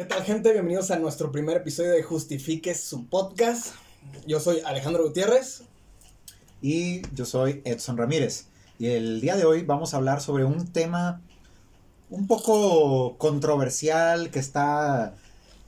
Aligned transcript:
¿Qué 0.00 0.06
tal 0.06 0.22
gente? 0.22 0.50
Bienvenidos 0.52 0.90
a 0.90 0.98
nuestro 0.98 1.30
primer 1.30 1.58
episodio 1.58 1.90
de 1.90 2.02
Justifique 2.02 2.74
su 2.74 3.06
podcast. 3.08 3.74
Yo 4.26 4.40
soy 4.40 4.62
Alejandro 4.64 5.04
Gutiérrez. 5.04 5.64
Y 6.62 7.02
yo 7.14 7.26
soy 7.26 7.60
Edson 7.66 7.98
Ramírez. 7.98 8.46
Y 8.78 8.86
el 8.86 9.20
día 9.20 9.36
de 9.36 9.44
hoy 9.44 9.60
vamos 9.60 9.92
a 9.92 9.98
hablar 9.98 10.22
sobre 10.22 10.46
un 10.46 10.72
tema 10.72 11.20
un 12.08 12.26
poco 12.26 13.18
controversial 13.18 14.30
que 14.30 14.38
está 14.38 15.16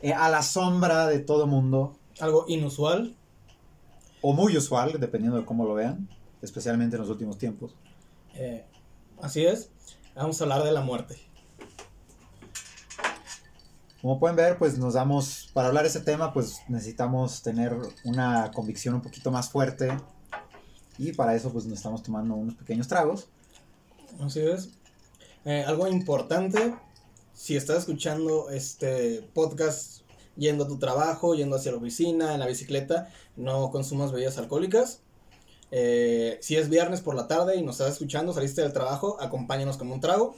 eh, 0.00 0.14
a 0.14 0.30
la 0.30 0.42
sombra 0.42 1.08
de 1.08 1.18
todo 1.18 1.46
mundo. 1.46 1.94
Algo 2.18 2.46
inusual. 2.48 3.14
O 4.22 4.32
muy 4.32 4.56
usual, 4.56 4.98
dependiendo 4.98 5.38
de 5.38 5.44
cómo 5.44 5.66
lo 5.66 5.74
vean, 5.74 6.08
especialmente 6.40 6.96
en 6.96 7.02
los 7.02 7.10
últimos 7.10 7.36
tiempos. 7.36 7.74
Eh, 8.36 8.64
así 9.20 9.44
es. 9.44 9.68
Vamos 10.14 10.40
a 10.40 10.44
hablar 10.44 10.64
de 10.64 10.72
la 10.72 10.80
muerte. 10.80 11.20
Como 14.02 14.18
pueden 14.18 14.34
ver, 14.34 14.58
pues 14.58 14.78
nos 14.78 14.94
damos, 14.94 15.48
para 15.54 15.68
hablar 15.68 15.86
ese 15.86 16.00
tema, 16.00 16.32
pues 16.32 16.60
necesitamos 16.68 17.40
tener 17.40 17.76
una 18.04 18.50
convicción 18.50 18.96
un 18.96 19.00
poquito 19.00 19.30
más 19.30 19.48
fuerte. 19.48 19.96
Y 20.98 21.12
para 21.12 21.36
eso, 21.36 21.52
pues 21.52 21.66
nos 21.66 21.78
estamos 21.78 22.02
tomando 22.02 22.34
unos 22.34 22.56
pequeños 22.56 22.88
tragos. 22.88 23.28
Así 24.20 24.40
es. 24.40 24.70
Eh, 25.44 25.64
algo 25.64 25.86
importante, 25.86 26.74
si 27.32 27.56
estás 27.56 27.78
escuchando 27.78 28.50
este 28.50 29.22
podcast 29.34 30.02
yendo 30.36 30.64
a 30.64 30.68
tu 30.68 30.78
trabajo, 30.78 31.36
yendo 31.36 31.54
hacia 31.54 31.70
la 31.70 31.78
oficina, 31.78 32.34
en 32.34 32.40
la 32.40 32.46
bicicleta, 32.46 33.08
no 33.36 33.70
consumas 33.70 34.10
bebidas 34.10 34.36
alcohólicas. 34.36 35.00
Eh, 35.70 36.38
si 36.42 36.56
es 36.56 36.68
viernes 36.68 37.02
por 37.02 37.14
la 37.14 37.28
tarde 37.28 37.56
y 37.56 37.62
nos 37.62 37.76
estás 37.76 37.92
escuchando, 37.92 38.32
saliste 38.32 38.62
del 38.62 38.72
trabajo, 38.72 39.16
acompáñanos 39.20 39.76
con 39.76 39.92
un 39.92 40.00
trago. 40.00 40.34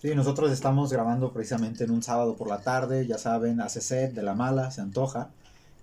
Sí, 0.00 0.14
nosotros 0.14 0.52
estamos 0.52 0.92
grabando 0.92 1.32
precisamente 1.32 1.82
en 1.82 1.90
un 1.90 2.04
sábado 2.04 2.36
por 2.36 2.48
la 2.48 2.60
tarde, 2.60 3.04
ya 3.04 3.18
saben, 3.18 3.60
hace 3.60 3.80
sed 3.80 4.12
de 4.12 4.22
la 4.22 4.34
mala, 4.34 4.70
se 4.70 4.80
antoja. 4.80 5.30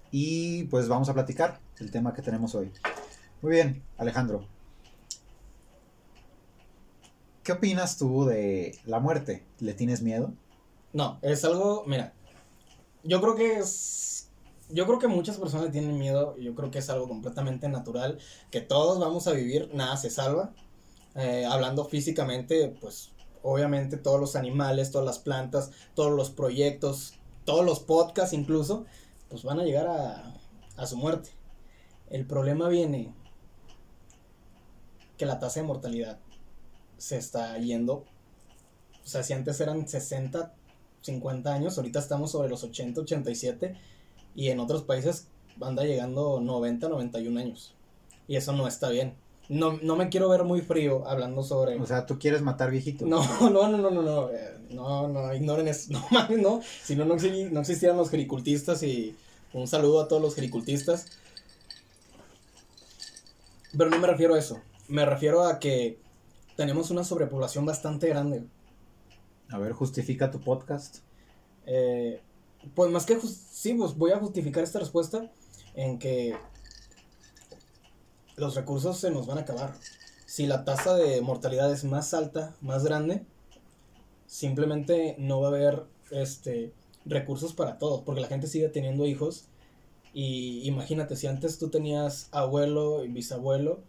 Y 0.10 0.64
pues 0.66 0.88
vamos 0.88 1.10
a 1.10 1.14
platicar 1.14 1.60
el 1.80 1.92
tema 1.92 2.14
que 2.14 2.22
tenemos 2.22 2.56
hoy. 2.56 2.72
Muy 3.42 3.52
bien, 3.52 3.84
Alejandro. 3.98 4.48
¿Qué 7.44 7.52
opinas 7.52 7.98
tú 7.98 8.24
de 8.24 8.80
la 8.86 9.02
muerte? 9.02 9.46
¿Le 9.60 9.74
tienes 9.74 10.02
miedo? 10.02 10.34
No, 10.94 11.20
es 11.22 11.44
algo, 11.44 11.84
mira, 11.86 12.14
yo 13.04 13.20
creo 13.20 13.36
que 13.36 13.58
es, 13.58 14.30
yo 14.70 14.88
creo 14.88 14.98
que 14.98 15.10
muchas 15.10 15.38
personas 15.38 15.72
tienen 15.72 16.00
miedo, 16.00 16.38
yo 16.38 16.56
creo 16.56 16.72
que 16.72 16.80
es 16.80 16.90
algo 16.90 17.10
completamente 17.10 17.68
natural, 17.68 18.18
que 18.50 18.62
todos 18.62 18.98
vamos 18.98 19.28
a 19.28 19.34
vivir, 19.34 19.70
nada 19.74 19.98
se 19.98 20.10
salva. 20.10 20.54
Eh, 21.16 21.46
hablando 21.46 21.84
físicamente, 21.84 22.76
pues 22.80 23.12
obviamente 23.46 23.98
todos 23.98 24.20
los 24.20 24.36
animales, 24.36 24.92
todas 24.92 25.06
las 25.06 25.20
plantas, 25.20 25.72
todos 25.94 26.12
los 26.12 26.32
proyectos, 26.32 27.14
todos 27.44 27.64
los 27.64 27.80
podcasts 27.80 28.34
incluso, 28.34 28.86
pues 29.30 29.44
van 29.44 29.60
a 29.60 29.64
llegar 29.64 29.88
a, 29.88 30.88
su 30.88 30.98
muerte. 30.98 31.30
El 32.10 32.26
problema 32.26 32.68
viene 32.68 33.14
que 35.18 35.28
la 35.28 35.40
tasa 35.40 35.60
de 35.60 35.68
mortalidad 35.68 36.20
se 36.98 37.18
está 37.18 37.58
yendo. 37.60 38.04
O 39.04 39.08
sea, 39.08 39.22
si 39.22 39.34
antes 39.34 39.62
eran 39.62 39.88
60, 39.88 40.54
50 41.02 41.54
años, 41.54 41.78
ahorita 41.78 42.00
estamos 42.00 42.32
sobre 42.32 42.50
los 42.50 42.64
80, 42.64 43.02
87 43.02 43.76
y 44.34 44.50
en 44.50 44.60
otros 44.60 44.84
países 44.84 45.28
anda 45.62 45.84
llegando 45.84 46.42
90, 46.42 46.90
91 46.90 47.40
años. 47.40 47.76
Y 48.28 48.38
eso 48.38 48.54
no 48.54 48.68
está 48.68 48.90
bien 48.90 49.16
no, 49.50 49.80
no 49.82 49.96
me 49.96 50.10
quiero 50.10 50.30
ver 50.30 50.44
muy 50.44 50.62
frío 50.62 51.08
hablando 51.08 51.44
sobre. 51.44 51.80
O 51.80 51.86
sea, 51.86 52.06
tú 52.06 52.18
quieres 52.18 52.42
matar 52.42 52.72
viejitos. 52.72 53.08
No, 53.08 53.22
no, 53.50 53.68
no, 53.68 53.78
no, 53.78 53.92
no, 53.92 54.02
no. 54.02 54.30
Eh, 54.30 54.58
no, 54.72 55.08
no, 55.08 55.34
ignoren 55.34 55.68
eso. 55.68 55.92
No 55.94 56.06
mames, 56.12 56.40
no. 56.40 56.62
Si 56.84 56.96
no, 56.96 57.06
no, 57.06 57.16
no 57.16 57.60
existieran 57.60 57.98
los 57.98 58.10
gericultistas 58.10 58.84
y 58.84 59.16
un 59.54 59.68
saludo 59.68 60.02
a 60.02 60.08
todos 60.08 60.22
los 60.22 60.36
gericultistas. 60.36 61.08
Pero 63.78 63.90
no 63.90 64.00
me 64.00 64.08
refiero 64.08 64.36
a 64.36 64.40
eso. 64.40 64.60
Me 64.88 65.06
refiero 65.06 65.46
a 65.46 65.60
que 65.60 66.00
tenemos 66.56 66.92
una 66.92 67.04
sobrepoblación 67.04 67.66
bastante 67.66 68.08
grande. 68.08 68.44
A 69.50 69.58
ver, 69.58 69.74
justifica 69.74 70.32
tu 70.32 70.40
podcast. 70.40 71.00
Eh, 71.66 72.22
pues 72.74 72.90
más 72.92 73.06
que 73.06 73.20
sí, 73.20 73.74
pues 73.74 73.96
voy 73.96 74.12
a 74.12 74.20
justificar 74.20 74.64
esta 74.64 74.80
respuesta 74.80 75.30
en 75.76 76.00
que 76.00 76.36
los 78.36 78.56
recursos 78.56 78.98
se 78.98 79.12
nos 79.12 79.28
van 79.28 79.38
a 79.38 79.42
acabar. 79.42 79.74
Si 80.26 80.48
la 80.48 80.66
tasa 80.66 80.96
de 80.96 81.22
mortalidad 81.22 81.72
es 81.72 81.84
más 81.84 82.14
alta, 82.14 82.56
más 82.62 82.84
grande, 82.84 83.26
simplemente 84.26 85.16
no 85.20 85.40
va 85.42 85.48
a 85.48 85.52
haber 85.52 85.84
este, 86.12 86.74
recursos 87.06 87.54
para 87.54 87.78
todos, 87.78 88.02
porque 88.02 88.22
la 88.22 88.28
gente 88.28 88.48
sigue 88.48 88.70
teniendo 88.70 89.06
hijos. 89.06 89.46
Y 90.14 90.62
imagínate, 90.68 91.16
si 91.16 91.28
antes 91.28 91.60
tú 91.60 91.70
tenías 91.70 92.30
abuelo 92.32 93.04
y 93.04 93.10
bisabuelo, 93.10 93.80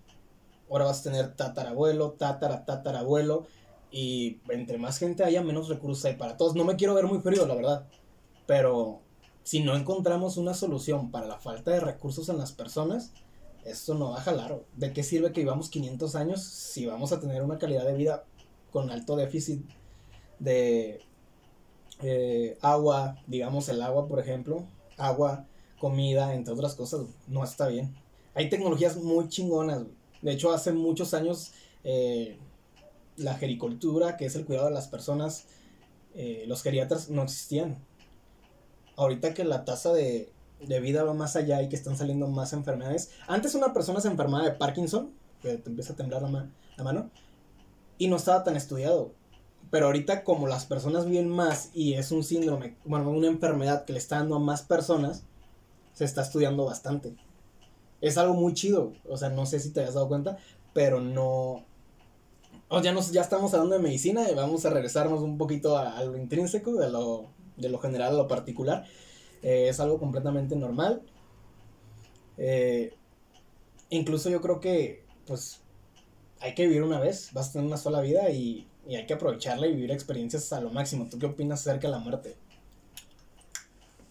ahora 0.71 0.87
vas 0.87 1.01
a 1.01 1.05
tener 1.05 1.35
tatarabuelo, 1.35 2.13
tatara, 2.13 2.65
tatarabuelo, 2.65 3.47
y 3.91 4.41
entre 4.49 4.79
más 4.79 4.99
gente 4.99 5.25
haya, 5.25 5.43
menos 5.43 5.69
recursos 5.69 6.05
hay 6.05 6.17
para 6.17 6.37
todos. 6.37 6.55
No 6.55 6.65
me 6.65 6.77
quiero 6.77 6.95
ver 6.95 7.07
muy 7.07 7.21
frío, 7.21 7.47
la 7.47 7.55
verdad, 7.55 7.87
pero 8.47 9.01
si 9.43 9.61
no 9.61 9.77
encontramos 9.77 10.37
una 10.37 10.55
solución 10.55 11.11
para 11.11 11.27
la 11.27 11.39
falta 11.39 11.71
de 11.71 11.81
recursos 11.81 12.29
en 12.29 12.39
las 12.39 12.53
personas, 12.53 13.13
esto 13.67 13.95
no 13.95 14.11
va 14.11 14.19
a 14.19 14.23
jalar. 14.23 14.63
¿De 14.75 14.93
qué 14.93 15.03
sirve 15.03 15.33
que 15.33 15.41
vivamos 15.41 15.69
500 15.69 16.15
años 16.15 16.43
si 16.43 16.87
vamos 16.87 17.13
a 17.13 17.21
tener 17.21 17.43
una 17.43 17.59
calidad 17.59 17.85
de 17.85 17.95
vida 17.95 18.25
con 18.71 18.91
alto 18.91 19.17
déficit 19.17 19.65
de 20.39 21.01
eh, 22.03 22.59
agua, 22.61 23.17
digamos 23.27 23.69
el 23.69 23.83
agua, 23.83 24.07
por 24.07 24.21
ejemplo, 24.21 24.67
agua, 24.97 25.47
comida, 25.79 26.35
entre 26.35 26.55
otras 26.55 26.75
cosas, 26.75 27.07
no 27.27 27.43
está 27.45 27.69
bien. 27.69 27.95
Hay 28.35 28.49
tecnologías 28.49 28.97
muy 28.97 29.29
chingonas. 29.29 29.85
De 30.23 30.33
hecho, 30.33 30.53
hace 30.53 30.73
muchos 30.73 31.15
años 31.15 31.53
eh, 31.85 32.39
la 33.17 33.35
gericultura, 33.35 34.17
que 34.17 34.27
es 34.27 34.37
el 34.37 34.45
cuidado 34.45 34.67
de 34.67 34.75
las 34.75 34.89
personas, 34.89 35.47
eh, 36.15 36.45
los 36.47 36.63
geriatras 36.63 37.09
no 37.09 37.23
existían. 37.23 37.79
Ahorita 38.97 39.35
que 39.35 39.45
la 39.45 39.65
tasa 39.65 39.93
de 39.93 40.33
de 40.61 40.81
vida 40.81 41.05
va 41.05 41.15
más 41.15 41.37
allá 41.37 41.63
y 41.63 41.69
que 41.69 41.77
están 41.77 41.97
saliendo 41.97 42.27
más 42.29 42.53
enfermedades. 42.53 43.11
Antes 43.27 43.55
una 43.55 43.73
persona 43.73 44.01
se 44.01 44.09
enfermaba 44.09 44.45
de 44.45 44.53
Parkinson, 44.53 45.11
que 45.43 45.57
te 45.59 45.69
empieza 45.69 45.93
a 45.93 45.97
temblar 45.97 46.23
la, 46.23 46.51
la 46.77 46.85
mano, 46.85 47.11
y 47.99 48.09
no 48.09 48.17
estaba 48.17 48.45
tan 48.45 48.57
estudiado. 48.57 49.13
Pero 49.71 49.87
ahorita 49.87 50.23
como 50.23 50.47
las 50.47 50.65
personas 50.65 51.07
viven 51.07 51.29
más 51.29 51.71
y 51.75 51.95
es 51.95 52.13
un 52.13 52.23
síndrome, 52.23 52.77
bueno, 52.85 53.11
una 53.11 53.27
enfermedad 53.27 53.85
que 53.85 53.93
le 53.93 53.99
está 53.99 54.17
dando 54.17 54.37
a 54.37 54.39
más 54.39 54.63
personas, 54.63 55.25
se 55.93 56.05
está 56.05 56.23
estudiando 56.23 56.65
bastante. 56.65 57.17
Es 58.01 58.17
algo 58.19 58.35
muy 58.35 58.55
chido, 58.55 58.93
o 59.09 59.17
sea, 59.17 59.31
no 59.31 59.47
sé 59.47 59.59
si 59.59 59.71
te 59.71 59.83
has 59.83 59.95
dado 59.95 60.09
cuenta, 60.09 60.37
pero 60.73 61.01
no... 61.01 61.65
O 62.69 62.83
ya, 62.83 62.93
nos, 62.93 63.13
ya 63.13 63.23
estamos 63.23 63.55
hablando 63.55 63.77
de 63.77 63.83
medicina 63.83 64.31
y 64.31 64.35
vamos 64.35 64.67
a 64.67 64.71
regresarnos 64.71 65.21
un 65.23 65.39
poquito 65.39 65.77
a, 65.77 65.97
a 65.97 66.05
lo 66.05 66.17
intrínseco, 66.17 66.75
de 66.75 66.91
lo, 66.91 67.27
de 67.57 67.69
lo 67.69 67.79
general 67.79 68.15
a 68.15 68.17
lo 68.17 68.29
particular. 68.29 68.85
Eh, 69.47 69.69
es 69.69 69.79
algo 69.79 70.01
completamente 70.01 70.57
normal. 70.57 71.03
Eh, 72.37 72.93
incluso 73.91 74.29
yo 74.29 74.41
creo 74.41 74.59
que, 74.59 75.05
pues, 75.25 75.61
hay 76.41 76.53
que 76.57 76.67
vivir 76.67 76.83
una 76.83 76.99
vez, 76.99 77.31
vas 77.33 77.51
a 77.51 77.53
tener 77.53 77.69
una 77.69 77.77
sola 77.77 78.01
vida 78.01 78.29
y, 78.31 78.67
y 78.89 78.97
hay 78.97 79.07
que 79.07 79.15
aprovecharla 79.15 79.69
y 79.69 79.75
vivir 79.75 79.93
experiencias 79.93 80.53
a 80.53 80.61
lo 80.61 80.71
máximo. 80.71 81.07
¿Tú 81.09 81.21
qué 81.21 81.27
opinas 81.27 81.61
acerca 81.61 81.87
de 81.87 81.93
la 81.93 82.01
muerte? 82.01 82.35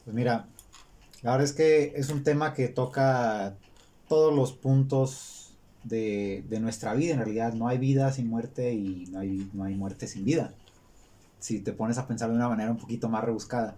Pues 0.05 0.15
mira, 0.15 0.47
la 1.21 1.31
verdad 1.31 1.43
es 1.43 1.51
que 1.51 1.91
es 1.97 2.09
un 2.09 2.23
tema 2.23 2.53
que 2.53 2.69
toca 2.69 3.57
todos 4.07 4.33
los 4.33 4.53
puntos 4.53 5.53
de, 5.83 6.45
de, 6.47 6.61
nuestra 6.61 6.93
vida. 6.93 7.15
En 7.15 7.19
realidad 7.19 7.51
no 7.51 7.67
hay 7.67 7.77
vida 7.77 8.09
sin 8.13 8.29
muerte 8.29 8.73
y 8.73 9.07
no 9.07 9.19
hay, 9.19 9.49
no 9.51 9.65
hay 9.65 9.75
muerte 9.75 10.07
sin 10.07 10.23
vida. 10.23 10.53
Si 11.39 11.59
te 11.59 11.73
pones 11.73 11.97
a 11.97 12.07
pensar 12.07 12.29
de 12.29 12.37
una 12.37 12.47
manera 12.47 12.71
un 12.71 12.77
poquito 12.77 13.09
más 13.09 13.21
rebuscada. 13.21 13.75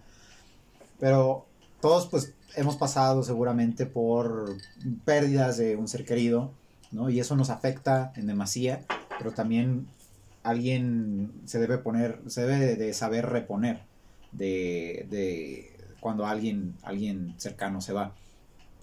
Pero 1.00 1.47
todos 1.82 2.08
pues 2.08 2.34
hemos 2.56 2.76
pasado 2.76 3.24
seguramente 3.24 3.86
por 3.86 4.56
pérdidas 5.06 5.58
de 5.58 5.76
un 5.76 5.88
ser 5.88 6.06
querido, 6.06 6.52
¿no? 6.92 7.10
Y 7.10 7.20
eso 7.20 7.36
nos 7.36 7.50
afecta 7.50 8.12
en 8.16 8.28
demasía, 8.28 8.86
pero 9.18 9.32
también 9.32 9.88
alguien 10.44 11.32
se 11.46 11.60
debe 11.60 11.78
poner, 11.78 12.22
se 12.28 12.46
debe 12.46 12.76
de 12.76 12.94
saber 12.94 13.28
reponer 13.28 13.82
de, 14.32 15.06
de 15.10 15.78
cuando 16.00 16.26
alguien, 16.26 16.76
alguien 16.84 17.36
cercano 17.38 17.82
se 17.82 17.94
va. 17.94 18.14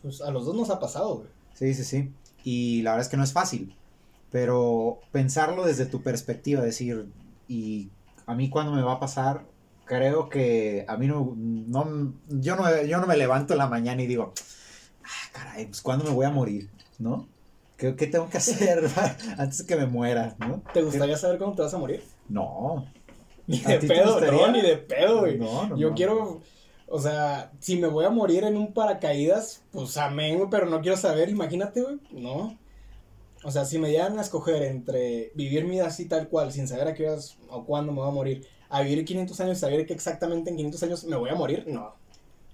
Pues 0.03 0.21
a 0.21 0.31
los 0.31 0.45
dos 0.45 0.55
nos 0.55 0.71
ha 0.71 0.79
pasado, 0.79 1.17
güey. 1.17 1.29
Sí, 1.55 1.75
sí, 1.75 1.85
sí. 1.85 2.13
Y 2.43 2.83
la 2.83 2.91
verdad 2.91 3.07
es 3.07 3.11
que 3.11 3.17
no 3.17 3.25
es 3.25 3.33
fácil. 3.33 3.75
Pero 4.31 4.99
pensarlo 5.13 5.65
desde 5.65 5.87
tu 5.87 6.03
perspectiva, 6.03 6.61
decir, 6.61 7.07
¿y 7.49 7.89
a 8.27 8.35
mí 8.35 8.51
cuándo 8.51 8.73
me 8.73 8.83
va 8.83 8.95
a 8.95 9.01
pasar? 9.01 9.47
Creo 9.85 10.29
que 10.29 10.85
a 10.89 10.97
mí 10.97 11.07
no, 11.07 11.35
no, 11.37 12.15
yo 12.29 12.57
no, 12.57 12.83
yo 12.83 13.01
no 13.01 13.07
me 13.07 13.17
levanto 13.17 13.55
en 13.55 13.59
la 13.59 13.69
mañana 13.69 14.03
y 14.03 14.07
digo, 14.07 14.33
ah, 15.05 15.31
caray, 15.33 15.67
pues 15.67 15.81
¿cuándo 15.83 16.05
me 16.05 16.11
voy 16.11 16.27
a 16.27 16.31
morir? 16.31 16.71
¿No? 16.99 17.29
¿Qué, 17.77 17.97
qué 17.97 18.07
tengo 18.07 18.29
que 18.31 18.39
hacer 18.39 18.89
antes 19.39 19.59
de 19.59 19.67
que 19.67 19.77
me 19.77 19.87
muera? 19.87 20.37
¿no? 20.39 20.63
¿Te 20.73 20.83
gustaría 20.83 21.17
saber 21.17 21.39
cómo 21.39 21.55
te 21.55 21.63
vas 21.63 21.75
a 21.75 21.79
morir? 21.79 22.03
No. 22.29 22.87
Ni 23.47 23.63
¿A 23.65 23.79
de 23.79 23.87
pedo, 23.87 24.21
no, 24.21 24.53
ni 24.53 24.63
de 24.63 24.77
pedo, 24.77 25.21
güey. 25.21 25.39
No, 25.39 25.69
no, 25.69 25.77
Yo 25.77 25.91
no. 25.91 25.95
quiero, 25.95 26.41
o 26.89 26.99
sea, 27.01 27.53
si 27.61 27.77
me 27.77 27.89
voy 27.89 28.07
a 28.07 28.11
morir 28.11 28.45
en 28.45 28.57
un 28.57 28.73
paracaídas, 28.73 29.63
pues 29.71 29.97
amén, 29.99 30.37
güey, 30.37 30.49
pero 30.51 30.67
no 30.67 30.81
quiero 30.81 30.97
saber, 30.97 31.29
imagínate, 31.29 31.83
güey, 31.83 31.99
no. 32.11 32.57
O 33.43 33.51
sea, 33.51 33.67
si 33.67 33.79
me 33.79 33.91
dieran 33.91 34.19
a 34.19 34.23
escoger 34.23 34.63
entre 34.63 35.31
vivir 35.35 35.65
mi 35.65 35.73
vida 35.73 35.87
así 35.87 36.07
tal 36.07 36.29
cual, 36.29 36.51
sin 36.53 36.67
saber 36.67 36.89
a 36.89 36.95
qué 36.95 37.07
horas 37.07 37.37
o 37.51 37.65
cuándo 37.67 37.93
me 37.93 37.99
voy 37.99 38.09
a 38.09 38.13
morir, 38.13 38.47
a 38.69 38.83
vivir 38.83 39.05
500 39.05 39.41
años 39.41 39.59
y 39.59 39.61
saber 39.61 39.87
que 39.87 39.95
exactamente 39.95 40.51
en 40.51 40.57
500 40.57 40.83
años 40.83 41.05
me 41.05 41.17
voy 41.17 41.31
a 41.31 41.35
morir, 41.35 41.65
no. 41.69 41.95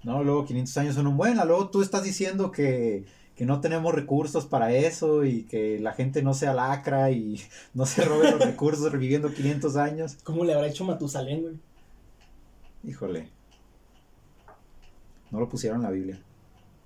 No, 0.03 0.23
luego 0.23 0.45
500 0.45 0.77
años 0.77 0.95
son 0.95 1.07
un 1.07 1.17
buen. 1.17 1.35
Luego 1.35 1.69
tú 1.69 1.81
estás 1.81 2.03
diciendo 2.03 2.51
que, 2.51 3.05
que 3.35 3.45
no 3.45 3.61
tenemos 3.61 3.93
recursos 3.93 4.45
para 4.45 4.73
eso 4.73 5.25
y 5.25 5.43
que 5.43 5.79
la 5.79 5.93
gente 5.93 6.23
no 6.23 6.33
sea 6.33 6.53
lacra 6.53 7.11
y 7.11 7.41
no 7.73 7.85
se 7.85 8.03
robe 8.03 8.31
los 8.31 8.39
recursos 8.39 8.91
reviviendo 8.91 9.33
500 9.33 9.75
años. 9.75 10.17
¿Cómo 10.23 10.43
le 10.43 10.53
habrá 10.53 10.67
hecho 10.67 10.85
Matusalén, 10.85 11.41
güey? 11.41 11.55
Híjole. 12.83 13.29
No 15.29 15.39
lo 15.39 15.47
pusieron 15.47 15.79
en 15.79 15.83
la 15.83 15.91
Biblia. 15.91 16.21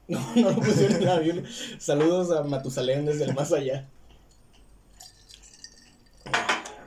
No, 0.07 0.19
no 0.35 0.51
lo 0.51 0.57
pusieron 0.57 0.97
en 0.97 1.05
la 1.05 1.17
Biblia. 1.17 1.43
Saludos 1.79 2.29
a 2.29 2.43
Matusalén 2.43 3.07
desde 3.07 3.23
el 3.23 3.33
más 3.33 3.51
allá. 3.51 3.89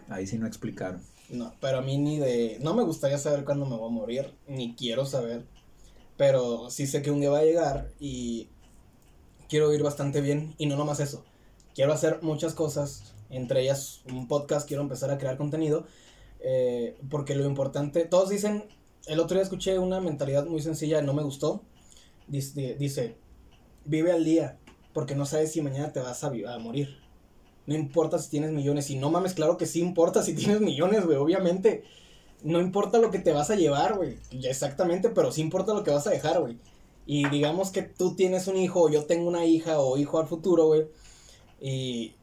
Ahí 0.08 0.25
sí 0.25 0.38
no 0.38 0.46
explicaron. 0.46 1.02
No, 1.30 1.54
pero 1.60 1.78
a 1.78 1.82
mí 1.82 1.98
ni 1.98 2.19
de... 2.19 2.58
No 2.60 2.75
me 2.75 2.82
gustaría 2.84 3.19
saber 3.19 3.44
cuándo 3.44 3.66
me 3.66 3.76
voy 3.76 3.88
a 3.88 3.92
morir, 3.92 4.34
ni 4.46 4.75
quiero 4.75 5.04
saber. 5.04 5.44
Pero 6.16 6.70
sí 6.70 6.86
sé 6.86 7.02
que 7.02 7.10
un 7.10 7.20
día 7.20 7.30
va 7.30 7.38
a 7.38 7.44
llegar 7.44 7.90
y 8.00 8.48
quiero 9.48 9.72
ir 9.72 9.82
bastante 9.82 10.20
bien. 10.20 10.54
Y 10.58 10.66
no 10.66 10.76
nomás 10.76 11.00
eso. 11.00 11.25
Quiero 11.75 11.92
hacer 11.92 12.20
muchas 12.22 12.54
cosas, 12.54 13.14
entre 13.30 13.62
ellas 13.62 14.00
un 14.10 14.26
podcast, 14.26 14.66
quiero 14.66 14.82
empezar 14.82 15.10
a 15.10 15.19
crear 15.19 15.36
contenido. 15.36 15.86
eh, 16.40 16.96
porque 17.10 17.34
lo 17.34 17.44
importante, 17.46 18.04
todos 18.04 18.28
dicen, 18.30 18.64
el 19.06 19.20
otro 19.20 19.34
día 19.36 19.42
escuché 19.42 19.78
una 19.78 20.00
mentalidad 20.00 20.46
muy 20.46 20.62
sencilla, 20.62 21.02
no 21.02 21.12
me 21.14 21.22
gustó. 21.22 21.62
Dice, 22.28 22.76
dice 22.78 23.16
vive 23.84 24.12
al 24.12 24.25
día, 24.25 24.58
porque 24.92 25.14
no 25.14 25.26
sabes 25.26 25.52
si 25.52 25.62
mañana 25.62 25.92
te 25.92 26.00
vas 26.00 26.22
a, 26.22 26.28
a 26.28 26.58
morir. 26.58 26.98
No 27.68 27.74
importa 27.74 28.18
si 28.18 28.30
tienes 28.30 28.50
millones. 28.50 28.88
Y 28.88 28.96
no 28.96 29.10
mames, 29.10 29.34
claro 29.34 29.58
que 29.58 29.66
sí 29.66 29.80
importa 29.80 30.22
si 30.22 30.34
tienes 30.34 30.62
millones, 30.62 31.04
güey, 31.04 31.18
obviamente. 31.18 31.84
No 32.42 32.62
importa 32.62 32.98
lo 32.98 33.10
que 33.10 33.18
te 33.18 33.30
vas 33.30 33.50
a 33.50 33.56
llevar, 33.56 33.94
güey. 33.94 34.16
Exactamente, 34.30 35.10
pero 35.10 35.30
sí 35.32 35.42
importa 35.42 35.74
lo 35.74 35.84
que 35.84 35.90
vas 35.90 36.06
a 36.06 36.10
dejar, 36.10 36.40
güey. 36.40 36.56
Y 37.04 37.28
digamos 37.28 37.70
que 37.70 37.82
tú 37.82 38.16
tienes 38.16 38.46
un 38.46 38.56
hijo, 38.56 38.84
o 38.84 38.88
yo 38.88 39.04
tengo 39.04 39.28
una 39.28 39.44
hija, 39.44 39.80
o 39.80 39.98
hijo 39.98 40.18
al 40.18 40.26
futuro, 40.26 40.68
güey. 40.68 40.86
Y 41.60 42.14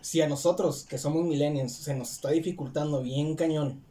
si 0.00 0.22
a 0.22 0.26
nosotros, 0.26 0.86
que 0.88 0.96
somos 0.96 1.22
millennials, 1.22 1.72
se 1.72 1.94
nos 1.94 2.10
está 2.12 2.30
dificultando 2.30 3.02
bien 3.02 3.36
cañón 3.36 3.82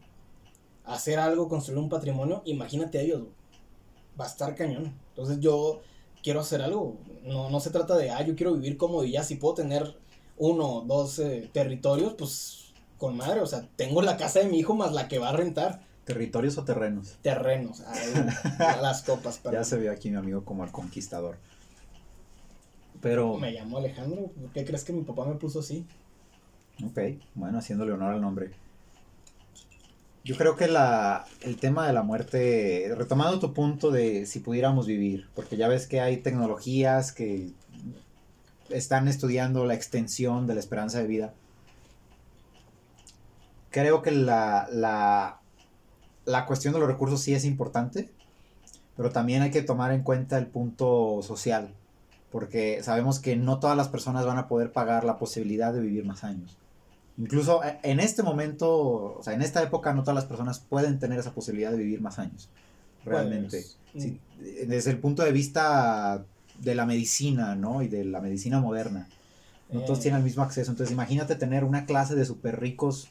hacer 0.84 1.20
algo, 1.20 1.48
construir 1.48 1.78
un 1.78 1.90
patrimonio, 1.90 2.42
imagínate 2.46 2.98
a 2.98 3.02
ellos, 3.02 3.20
güey. 3.20 3.34
Va 4.20 4.26
a 4.26 4.30
estar 4.30 4.56
cañón. 4.56 4.96
Entonces 5.10 5.40
yo 5.42 5.82
quiero 6.24 6.40
hacer 6.40 6.64
algo. 6.64 6.98
No, 7.24 7.52
no 7.52 7.60
se 7.60 7.70
trata 7.70 7.96
de, 7.98 8.10
ah, 8.10 8.26
yo 8.26 8.36
quiero 8.36 8.56
vivir 8.56 8.78
cómodo 8.78 9.04
y 9.04 9.12
ya, 9.12 9.22
si 9.22 9.36
puedo 9.36 9.54
tener 9.54 9.96
uno, 10.38 10.84
dos 10.88 11.20
eh, 11.20 11.50
territorios, 11.54 12.14
pues 12.18 12.74
con 12.98 13.16
madre, 13.18 13.42
o 13.42 13.46
sea, 13.46 13.68
tengo 13.76 14.02
la 14.02 14.18
casa 14.18 14.40
de 14.40 14.48
mi 14.48 14.60
hijo 14.60 14.76
más 14.76 14.92
la 14.94 15.08
que 15.08 15.20
va 15.20 15.30
a 15.30 15.34
rentar. 15.34 15.82
¿Territorios 16.06 16.58
o 16.58 16.64
terrenos? 16.64 17.18
Terrenos, 17.22 17.82
ay, 17.82 18.14
las 18.82 19.04
copas, 19.04 19.38
Ya 19.38 19.44
perdón. 19.44 19.66
se 19.66 19.78
ve 19.78 19.90
aquí 19.90 20.10
mi 20.10 20.16
amigo 20.18 20.44
como 20.46 20.64
el 20.64 20.72
conquistador. 20.72 21.38
Pero, 23.02 23.38
Me 23.38 23.52
llamo 23.52 23.78
Alejandro, 23.78 24.32
¿por 24.40 24.52
qué 24.54 24.66
crees 24.66 24.84
que 24.84 24.94
mi 24.94 25.04
papá 25.04 25.26
me 25.26 25.36
puso 25.36 25.60
así? 25.60 25.86
ok, 26.84 27.00
bueno, 27.36 27.58
haciéndole 27.60 27.92
honor 27.92 28.14
al 28.14 28.22
nombre. 28.22 28.52
Yo 30.24 30.36
creo 30.36 30.56
que 30.56 30.68
la, 30.68 31.26
el 31.42 31.58
tema 31.58 31.88
de 31.88 31.94
la 31.94 32.04
muerte, 32.04 32.92
retomando 32.96 33.40
tu 33.40 33.54
punto 33.54 33.92
de 33.92 34.26
si 34.26 34.40
pudiéramos 34.40 34.86
vivir, 34.86 35.28
porque 35.36 35.56
ya 35.58 35.68
ves 35.68 35.88
que 35.88 36.02
hay 36.02 36.18
tecnologías 36.18 37.12
que 37.14 37.52
están 38.70 39.08
estudiando 39.08 39.66
la 39.66 39.74
extensión 39.74 40.48
de 40.48 40.54
la 40.54 40.60
esperanza 40.60 41.00
de 41.00 41.08
vida. 41.08 41.34
Creo 43.70 44.02
que 44.02 44.12
la, 44.12 44.68
la, 44.72 45.40
la 46.26 46.46
cuestión 46.46 46.74
de 46.74 46.80
los 46.80 46.88
recursos 46.88 47.22
sí 47.22 47.34
es 47.34 47.46
importante, 47.46 48.10
pero 48.96 49.12
también 49.12 49.42
hay 49.42 49.52
que 49.52 49.62
tomar 49.62 49.92
en 49.92 50.04
cuenta 50.04 50.38
el 50.38 50.48
punto 50.48 51.22
social, 51.22 51.74
porque 52.32 52.82
sabemos 52.84 53.20
que 53.20 53.36
no 53.36 53.60
todas 53.60 53.78
las 53.78 53.90
personas 53.90 54.26
van 54.26 54.38
a 54.38 54.48
poder 54.48 54.72
pagar 54.72 55.04
la 55.04 55.18
posibilidad 55.18 55.74
de 55.74 55.82
vivir 55.82 56.06
más 56.06 56.24
años. 56.24 56.58
Incluso 57.18 57.64
eh, 57.64 57.80
en 57.84 58.00
este 58.00 58.24
momento, 58.24 59.18
o 59.18 59.22
sea, 59.24 59.34
en 59.34 59.42
esta 59.42 59.62
época 59.64 59.94
no 59.94 60.04
todas 60.04 60.16
las 60.16 60.26
personas 60.26 60.60
pueden 60.60 61.00
tener 61.00 61.20
esa 61.20 61.34
posibilidad 61.34 61.72
de 61.72 61.78
vivir 61.78 62.02
más 62.02 62.20
años, 62.20 62.50
realmente. 63.06 63.64
Sí, 63.96 64.20
desde 64.40 64.92
el 64.92 65.00
punto 65.00 65.24
de 65.24 65.32
vista 65.32 66.24
de 66.60 66.76
la 66.76 66.86
medicina, 66.86 67.56
¿no? 67.56 67.82
Y 67.82 67.88
de 67.88 68.04
la 68.06 68.22
medicina 68.22 68.60
moderna. 68.60 69.08
No 69.72 69.82
todos 69.82 70.00
Eh. 70.00 70.04
tienen 70.04 70.20
el 70.20 70.24
mismo 70.24 70.44
acceso. 70.44 70.72
Entonces, 70.72 70.94
imagínate 70.94 71.36
tener 71.36 71.64
una 71.64 71.86
clase 71.86 72.16
de 72.16 72.26
súper 72.26 72.60
ricos 72.60 73.10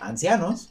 ancianos, 0.00 0.70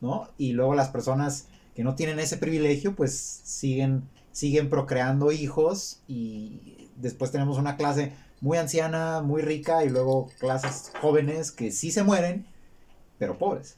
¿no? 0.00 0.28
Y 0.38 0.52
luego 0.52 0.74
las 0.74 0.88
personas 0.88 1.46
que 1.74 1.84
no 1.84 1.94
tienen 1.94 2.18
ese 2.18 2.36
privilegio, 2.36 2.94
pues 2.94 3.14
siguen, 3.44 4.02
siguen 4.32 4.68
procreando 4.68 5.32
hijos 5.32 6.00
y 6.06 6.88
después 6.96 7.30
tenemos 7.30 7.58
una 7.58 7.76
clase 7.76 8.12
muy 8.40 8.58
anciana, 8.58 9.20
muy 9.22 9.42
rica 9.42 9.84
y 9.84 9.88
luego 9.88 10.28
clases 10.38 10.92
jóvenes 11.00 11.50
que 11.50 11.70
sí 11.70 11.90
se 11.90 12.02
mueren, 12.02 12.46
pero 13.18 13.38
pobres. 13.38 13.76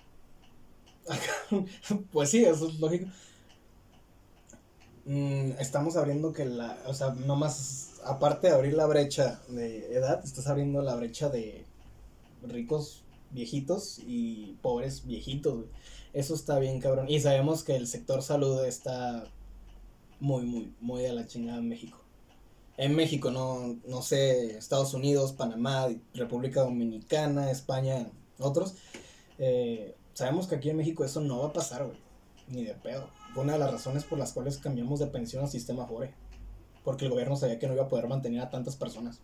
Pues 2.12 2.31
sí, 2.31 2.44
eso 2.44 2.69
es 2.69 2.79
lógico. 2.79 3.06
Mm, 5.04 5.52
estamos 5.58 5.96
abriendo 5.96 6.32
que 6.32 6.44
la, 6.44 6.78
o 6.87 6.94
sea, 6.94 7.10
no 7.10 7.37
más, 7.37 8.00
aparte 8.04 8.49
de 8.49 8.54
abrir 8.54 8.75
la 8.75 8.87
brecha 8.87 9.43
de 9.49 9.93
edad, 9.94 10.20
estás 10.25 10.46
abriendo 10.46 10.81
la 10.82 10.94
brecha 10.94 11.28
de 11.28 11.64
ricos 12.43 13.02
viejitos 13.31 13.99
y 14.06 14.58
pobres 14.62 15.06
viejitos, 15.06 15.54
güey. 15.54 15.69
Eso 16.12 16.34
está 16.34 16.58
bien, 16.58 16.81
cabrón. 16.81 17.06
Y 17.08 17.20
sabemos 17.20 17.64
que 17.64 17.75
el 17.75 17.87
sector 17.87 18.22
salud 18.22 18.64
está 18.64 19.25
muy, 20.20 20.44
muy, 20.44 20.75
muy 20.81 21.02
de 21.02 21.12
la 21.12 21.26
chingada 21.26 21.58
en 21.58 21.69
México. 21.69 21.98
En 22.76 22.94
México, 22.94 23.31
no, 23.31 23.78
no 23.87 24.02
sé, 24.02 24.56
Estados 24.56 24.94
Unidos, 24.94 25.32
Panamá, 25.32 25.88
República 26.14 26.62
Dominicana, 26.62 27.50
España, 27.50 28.10
otros. 28.38 28.75
Eh, 29.38 29.94
sabemos 30.14 30.46
que 30.46 30.56
aquí 30.56 30.70
en 30.70 30.76
México 30.76 31.05
eso 31.05 31.20
no 31.20 31.40
va 31.40 31.48
a 31.48 31.52
pasar, 31.52 31.84
güey. 31.87 31.98
Ni 32.48 32.64
de 32.64 32.75
pedo. 32.75 33.08
Una 33.37 33.55
de 33.55 33.58
las 33.58 33.73
razones 33.73 34.05
por 34.05 34.19
las 34.19 34.32
cuales 34.32 34.58
cambiamos 34.58 34.99
de 35.00 35.06
pensión 35.06 35.43
al 35.44 35.50
sistema 35.50 35.86
FORE. 35.86 36.15
Porque 36.84 37.05
el 37.06 37.10
gobierno 37.10 37.36
sabía 37.36 37.58
que 37.58 37.67
no 37.67 37.74
iba 37.74 37.84
a 37.84 37.89
poder 37.89 38.08
mantener 38.08 38.41
a 38.41 38.51
tantas 38.51 38.77
personas. 38.77 39.20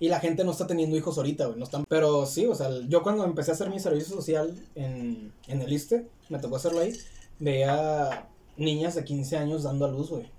Y 0.00 0.08
la 0.08 0.20
gente 0.20 0.44
no 0.44 0.52
está 0.52 0.66
teniendo 0.66 0.96
hijos 0.96 1.16
ahorita, 1.18 1.46
güey. 1.46 1.58
No 1.58 1.64
están... 1.64 1.84
Pero 1.88 2.26
sí, 2.26 2.46
o 2.46 2.54
sea, 2.54 2.68
yo 2.88 3.02
cuando 3.02 3.24
empecé 3.24 3.50
a 3.50 3.54
hacer 3.54 3.70
mi 3.70 3.78
servicio 3.80 4.14
social 4.14 4.54
en, 4.74 5.32
en 5.46 5.60
el 5.62 5.72
ISTE, 5.72 6.08
me 6.30 6.38
tocó 6.38 6.56
hacerlo 6.56 6.80
ahí, 6.80 6.92
veía 7.38 8.28
niñas 8.56 8.94
de 8.94 9.04
15 9.04 9.36
años 9.36 9.62
dando 9.62 9.84
a 9.84 9.88
luz, 9.90 10.10
güey. 10.10 10.30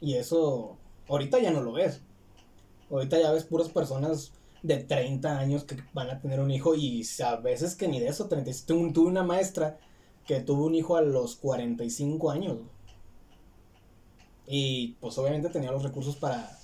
Y 0.00 0.14
eso, 0.14 0.76
ahorita 1.08 1.38
ya 1.38 1.50
no 1.50 1.62
lo 1.62 1.72
ves. 1.72 2.00
Ahorita 2.90 3.18
ya 3.20 3.32
ves 3.32 3.44
puras 3.44 3.68
personas 3.70 4.32
de 4.62 4.76
30 4.78 5.38
años 5.38 5.64
que 5.64 5.76
van 5.92 6.10
a 6.10 6.20
tener 6.20 6.38
un 6.40 6.50
hijo 6.50 6.74
y 6.74 7.04
a 7.24 7.36
veces 7.36 7.74
que 7.74 7.88
ni 7.88 7.98
de 8.00 8.08
eso, 8.08 8.26
30. 8.28 8.50
Tu- 8.66 8.92
Tuve 8.92 9.08
una 9.08 9.22
maestra 9.24 9.78
que 10.26 10.40
tuvo 10.40 10.66
un 10.66 10.74
hijo 10.74 10.96
a 10.96 11.02
los 11.02 11.36
45 11.36 12.30
años. 12.30 12.58
Y 14.46 14.96
pues 15.00 15.16
obviamente 15.18 15.48
tenía 15.50 15.70
los 15.72 15.82
recursos 15.82 16.16
para, 16.16 16.58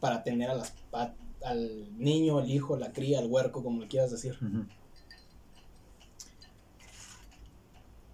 para 0.00 0.22
tener 0.22 0.50
a 0.50 0.54
las, 0.54 0.74
a- 0.92 1.14
al 1.44 1.96
niño, 1.98 2.40
el 2.40 2.50
hijo, 2.50 2.76
la 2.76 2.92
cría, 2.92 3.20
el 3.20 3.30
huerco, 3.30 3.62
como 3.62 3.80
le 3.80 3.88
quieras 3.88 4.10
decir. 4.10 4.36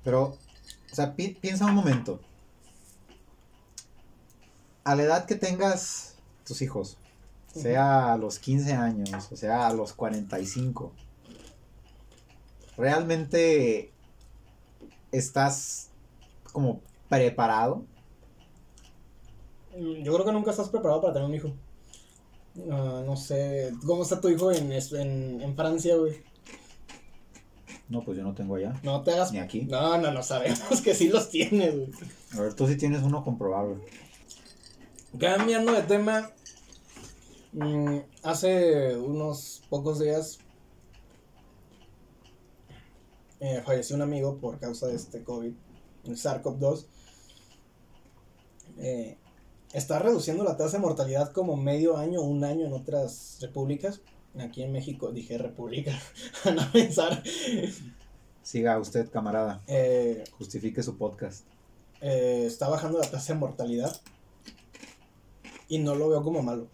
Pero, 0.05 0.23
o 0.91 0.95
sea, 0.95 1.15
pi- 1.15 1.37
piensa 1.41 1.67
un 1.67 1.75
momento. 1.75 2.21
A 4.85 4.95
la 4.97 5.05
edad 5.05 5.27
que 5.27 5.37
tengas 5.37 6.17
tus 6.45 6.61
hijos, 6.61 6.99
sea 7.55 8.13
a 8.13 8.17
los 8.17 8.39
15 8.41 8.73
años, 8.73 9.31
o 9.31 9.37
sea 9.37 9.69
a 9.69 9.73
los 9.73 9.93
45, 9.93 10.93
¿realmente 12.77 13.92
estás 15.13 15.91
como 16.53 16.81
preparado? 17.09 17.85
Yo 19.75 20.13
creo 20.13 20.25
que 20.25 20.33
nunca 20.33 20.51
estás 20.51 20.69
preparado 20.69 21.01
para 21.01 21.15
tener 21.15 21.29
un 21.29 21.35
hijo. 21.35 21.53
Ah, 22.71 23.03
no 23.07 23.17
sé, 23.17 23.73
¿cómo 23.87 24.03
está 24.03 24.21
tu 24.21 24.29
hijo 24.29 24.53
en, 24.53 24.73
en, 24.73 25.41
en 25.41 25.57
Francia, 25.57 25.97
güey? 25.97 26.23
No, 27.89 28.03
pues 28.03 28.17
yo 28.17 28.25
no 28.25 28.35
tengo 28.35 28.57
allá. 28.57 28.75
No 28.83 29.03
te 29.03 29.13
hagas... 29.13 29.33
Ni 29.33 29.39
aquí. 29.39 29.63
No, 29.63 29.99
no, 29.99 30.11
no 30.11 30.23
sabemos 30.23 30.81
que 30.85 30.95
sí 30.95 31.09
los 31.09 31.29
tienes, 31.29 31.75
güey. 31.75 31.91
A 32.33 32.41
ver, 32.41 32.55
tú 32.55 32.67
sí 32.67 32.77
tienes 32.77 33.03
uno 33.03 33.23
comprobable. 33.23 33.77
Cambiando 35.19 35.73
de 35.73 35.83
tema, 35.83 36.31
mm, 37.53 37.99
hace 38.23 38.97
unos 38.97 39.63
pocos 39.69 39.99
días 39.99 40.39
eh, 43.43 43.61
falleció 43.67 43.97
un 43.97 44.03
amigo 44.03 44.39
por 44.39 44.59
causa 44.61 44.87
de 44.87 44.95
este 44.95 45.25
COVID, 45.25 45.53
el 46.05 46.17
SARS-CoV-2. 46.17 46.87
Eh, 48.79 49.17
está 49.73 49.99
reduciendo 49.99 50.45
la 50.45 50.57
tasa 50.57 50.77
de 50.77 50.83
mortalidad 50.83 51.33
como 51.33 51.57
medio 51.57 51.97
año, 51.97 52.23
un 52.23 52.45
año 52.45 52.67
en 52.67 52.73
otras 52.73 53.39
repúblicas. 53.41 54.01
Aquí 54.39 54.63
en 54.63 54.71
México, 54.73 55.11
dije 55.13 55.37
república, 55.39 55.93
a 56.45 56.53
no 56.53 56.63
pensar. 56.73 57.23
Siga 58.43 58.79
usted, 58.79 59.11
camarada. 59.11 59.61
Eh, 59.67 60.25
Justifique 60.39 60.83
su 60.83 60.97
podcast. 60.97 61.45
eh, 62.01 62.45
está 62.47 62.69
bajando 62.69 62.99
la 62.99 63.11
tasa 63.11 63.33
de 63.33 63.41
mortalidad. 63.41 64.01
Y 65.69 65.79
no 65.79 65.95
lo 65.97 66.09
veo 66.11 66.23
como 66.23 66.43
malo. 66.43 66.69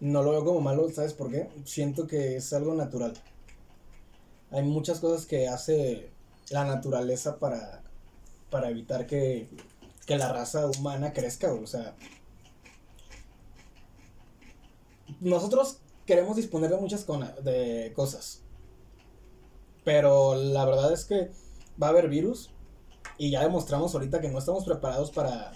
No 0.00 0.22
lo 0.22 0.30
veo 0.32 0.44
como 0.44 0.60
malo, 0.60 0.90
¿sabes 0.90 1.12
por 1.14 1.30
qué? 1.30 1.48
Siento 1.64 2.06
que 2.06 2.36
es 2.36 2.52
algo 2.52 2.74
natural. 2.74 3.14
Hay 4.50 4.62
muchas 4.62 5.00
cosas 5.00 5.26
que 5.26 5.48
hace 5.48 6.10
la 6.50 6.64
naturaleza 6.64 7.38
para, 7.38 7.82
para 8.50 8.70
evitar 8.70 9.06
que, 9.06 9.48
que 10.06 10.18
la 10.18 10.32
raza 10.32 10.66
humana 10.66 11.12
crezca. 11.12 11.52
O 11.52 11.66
sea, 11.66 11.94
nosotros 15.20 15.78
queremos 16.04 16.36
disponer 16.36 16.70
de 16.70 16.76
muchas 16.78 17.06
de 17.44 17.92
cosas. 17.94 18.42
Pero 19.84 20.34
la 20.34 20.64
verdad 20.64 20.92
es 20.92 21.04
que 21.04 21.30
va 21.80 21.88
a 21.88 21.90
haber 21.90 22.08
virus. 22.08 22.50
Y 23.18 23.30
ya 23.30 23.42
demostramos 23.42 23.94
ahorita 23.94 24.20
que 24.20 24.28
no 24.28 24.38
estamos 24.38 24.64
preparados 24.64 25.10
para, 25.10 25.52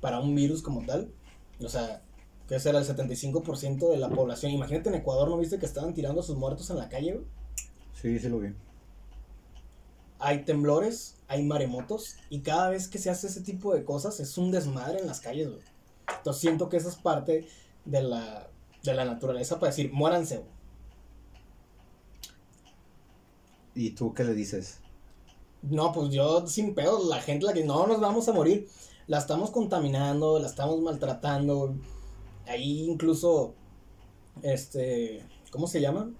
para 0.00 0.20
un 0.20 0.34
virus 0.34 0.62
como 0.62 0.84
tal. 0.84 1.10
O 1.60 1.68
sea, 1.68 2.02
que 2.46 2.56
ese 2.56 2.68
era 2.68 2.78
el 2.78 2.84
75% 2.86 3.90
de 3.90 3.96
la 3.96 4.08
población. 4.08 4.52
Imagínate 4.52 4.90
en 4.90 4.96
Ecuador, 4.96 5.28
¿no 5.28 5.38
viste 5.38 5.58
que 5.58 5.66
estaban 5.66 5.94
tirando 5.94 6.20
a 6.20 6.24
sus 6.24 6.36
muertos 6.36 6.70
en 6.70 6.76
la 6.76 6.88
calle? 6.88 7.14
güey? 7.14 7.35
Sí, 8.06 8.20
sí 8.20 8.28
lo 8.28 8.38
vi. 8.38 8.54
Hay 10.20 10.44
temblores, 10.44 11.16
hay 11.26 11.42
maremotos. 11.42 12.14
Y 12.30 12.42
cada 12.42 12.70
vez 12.70 12.86
que 12.86 12.98
se 12.98 13.10
hace 13.10 13.26
ese 13.26 13.40
tipo 13.40 13.74
de 13.74 13.84
cosas 13.84 14.20
es 14.20 14.38
un 14.38 14.52
desmadre 14.52 15.00
en 15.00 15.08
las 15.08 15.18
calles, 15.18 15.48
güey. 15.48 15.64
Entonces 16.16 16.40
siento 16.40 16.68
que 16.68 16.76
esa 16.76 16.88
es 16.88 16.94
parte 16.94 17.48
de 17.84 18.02
la, 18.02 18.48
de 18.84 18.94
la 18.94 19.06
naturaleza 19.06 19.58
para 19.58 19.70
decir, 19.72 19.92
muéranse, 19.92 20.36
güey. 20.36 20.50
¿Y 23.74 23.90
tú 23.90 24.14
qué 24.14 24.22
le 24.22 24.34
dices? 24.34 24.78
No, 25.62 25.90
pues 25.90 26.10
yo 26.12 26.46
sin 26.46 26.76
pedos, 26.76 27.08
la 27.08 27.20
gente 27.20 27.44
la 27.44 27.54
que 27.54 27.64
no 27.64 27.88
nos 27.88 28.00
vamos 28.00 28.28
a 28.28 28.32
morir, 28.32 28.68
la 29.08 29.18
estamos 29.18 29.50
contaminando, 29.50 30.38
la 30.38 30.46
estamos 30.46 30.80
maltratando. 30.80 31.74
Ahí 32.46 32.88
incluso, 32.88 33.56
este, 34.42 35.24
¿cómo 35.50 35.66
se 35.66 35.80
llaman? 35.80 36.16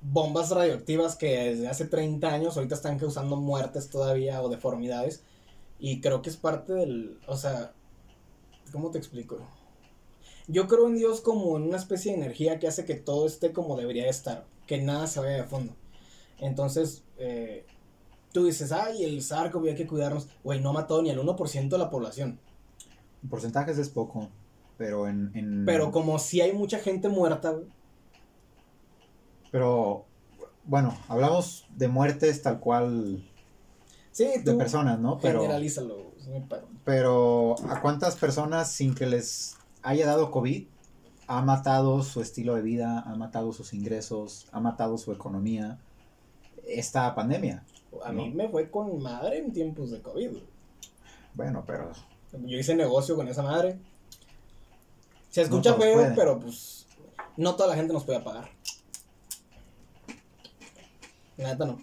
Bombas 0.00 0.50
radioactivas 0.50 1.16
que 1.16 1.26
desde 1.54 1.68
hace 1.68 1.86
30 1.86 2.28
años 2.32 2.56
ahorita 2.56 2.74
están 2.74 2.98
causando 2.98 3.36
muertes 3.36 3.88
todavía 3.90 4.40
o 4.42 4.48
deformidades. 4.48 5.22
Y 5.80 6.00
creo 6.00 6.22
que 6.22 6.30
es 6.30 6.36
parte 6.36 6.72
del, 6.72 7.18
o 7.26 7.36
sea, 7.36 7.72
¿cómo 8.72 8.90
te 8.90 8.98
explico? 8.98 9.38
Yo 10.46 10.66
creo 10.66 10.86
en 10.86 10.96
Dios 10.96 11.20
como 11.20 11.56
en 11.56 11.64
una 11.64 11.76
especie 11.76 12.12
de 12.12 12.18
energía 12.18 12.58
que 12.58 12.68
hace 12.68 12.84
que 12.84 12.94
todo 12.94 13.26
esté 13.26 13.52
como 13.52 13.76
debería 13.76 14.08
estar, 14.08 14.46
que 14.66 14.78
nada 14.80 15.06
se 15.06 15.20
vaya 15.20 15.36
de 15.36 15.44
fondo. 15.44 15.74
Entonces, 16.40 17.04
eh, 17.18 17.66
tú 18.32 18.46
dices, 18.46 18.72
ay, 18.72 19.04
el 19.04 19.22
sarco, 19.22 19.60
hay 19.64 19.74
que 19.74 19.86
cuidarnos. 19.86 20.28
Güey, 20.44 20.60
no 20.60 20.72
mató 20.72 21.02
ni 21.02 21.10
al 21.10 21.18
1% 21.18 21.68
de 21.68 21.78
la 21.78 21.90
población. 21.90 22.38
En 23.22 23.28
porcentajes 23.28 23.78
es 23.78 23.88
poco, 23.88 24.30
pero 24.78 25.06
en... 25.08 25.32
en- 25.34 25.64
Pero 25.66 25.90
como 25.92 26.18
si 26.18 26.40
hay 26.40 26.52
mucha 26.52 26.78
gente 26.78 27.08
muerta, 27.08 27.50
güey. 27.50 27.66
Pero, 29.50 30.04
bueno, 30.64 30.96
hablamos 31.08 31.66
de 31.76 31.88
muertes 31.88 32.42
tal 32.42 32.60
cual 32.60 33.24
Sí, 34.12 34.26
de 34.44 34.54
personas, 34.54 34.98
¿no? 34.98 35.18
Pero, 35.20 35.40
generalízalo. 35.42 36.12
pero 36.84 37.54
¿a 37.70 37.80
cuántas 37.80 38.16
personas 38.16 38.70
sin 38.72 38.94
que 38.94 39.06
les 39.06 39.56
haya 39.82 40.06
dado 40.06 40.30
COVID 40.30 40.66
ha 41.28 41.42
matado 41.42 42.02
su 42.02 42.20
estilo 42.20 42.54
de 42.54 42.62
vida, 42.62 43.00
ha 43.06 43.14
matado 43.14 43.52
sus 43.52 43.72
ingresos, 43.74 44.46
ha 44.52 44.60
matado 44.60 44.98
su 44.98 45.12
economía 45.12 45.78
esta 46.66 47.14
pandemia? 47.14 47.64
A 48.04 48.12
¿No? 48.12 48.22
mí 48.22 48.30
me 48.30 48.48
fue 48.48 48.70
con 48.70 49.00
madre 49.02 49.38
en 49.38 49.52
tiempos 49.52 49.90
de 49.90 50.02
COVID. 50.02 50.30
Bueno, 51.34 51.62
pero 51.66 51.92
Yo 52.32 52.58
hice 52.58 52.74
negocio 52.74 53.14
con 53.16 53.28
esa 53.28 53.42
madre. 53.42 53.78
Se 55.30 55.42
escucha 55.42 55.70
todos 55.70 55.84
feo, 55.84 55.94
pueden. 55.94 56.14
pero 56.14 56.40
pues 56.40 56.86
no 57.36 57.54
toda 57.54 57.68
la 57.70 57.76
gente 57.76 57.92
nos 57.92 58.04
puede 58.04 58.20
pagar. 58.20 58.48
La 61.38 61.54
no. 61.54 61.78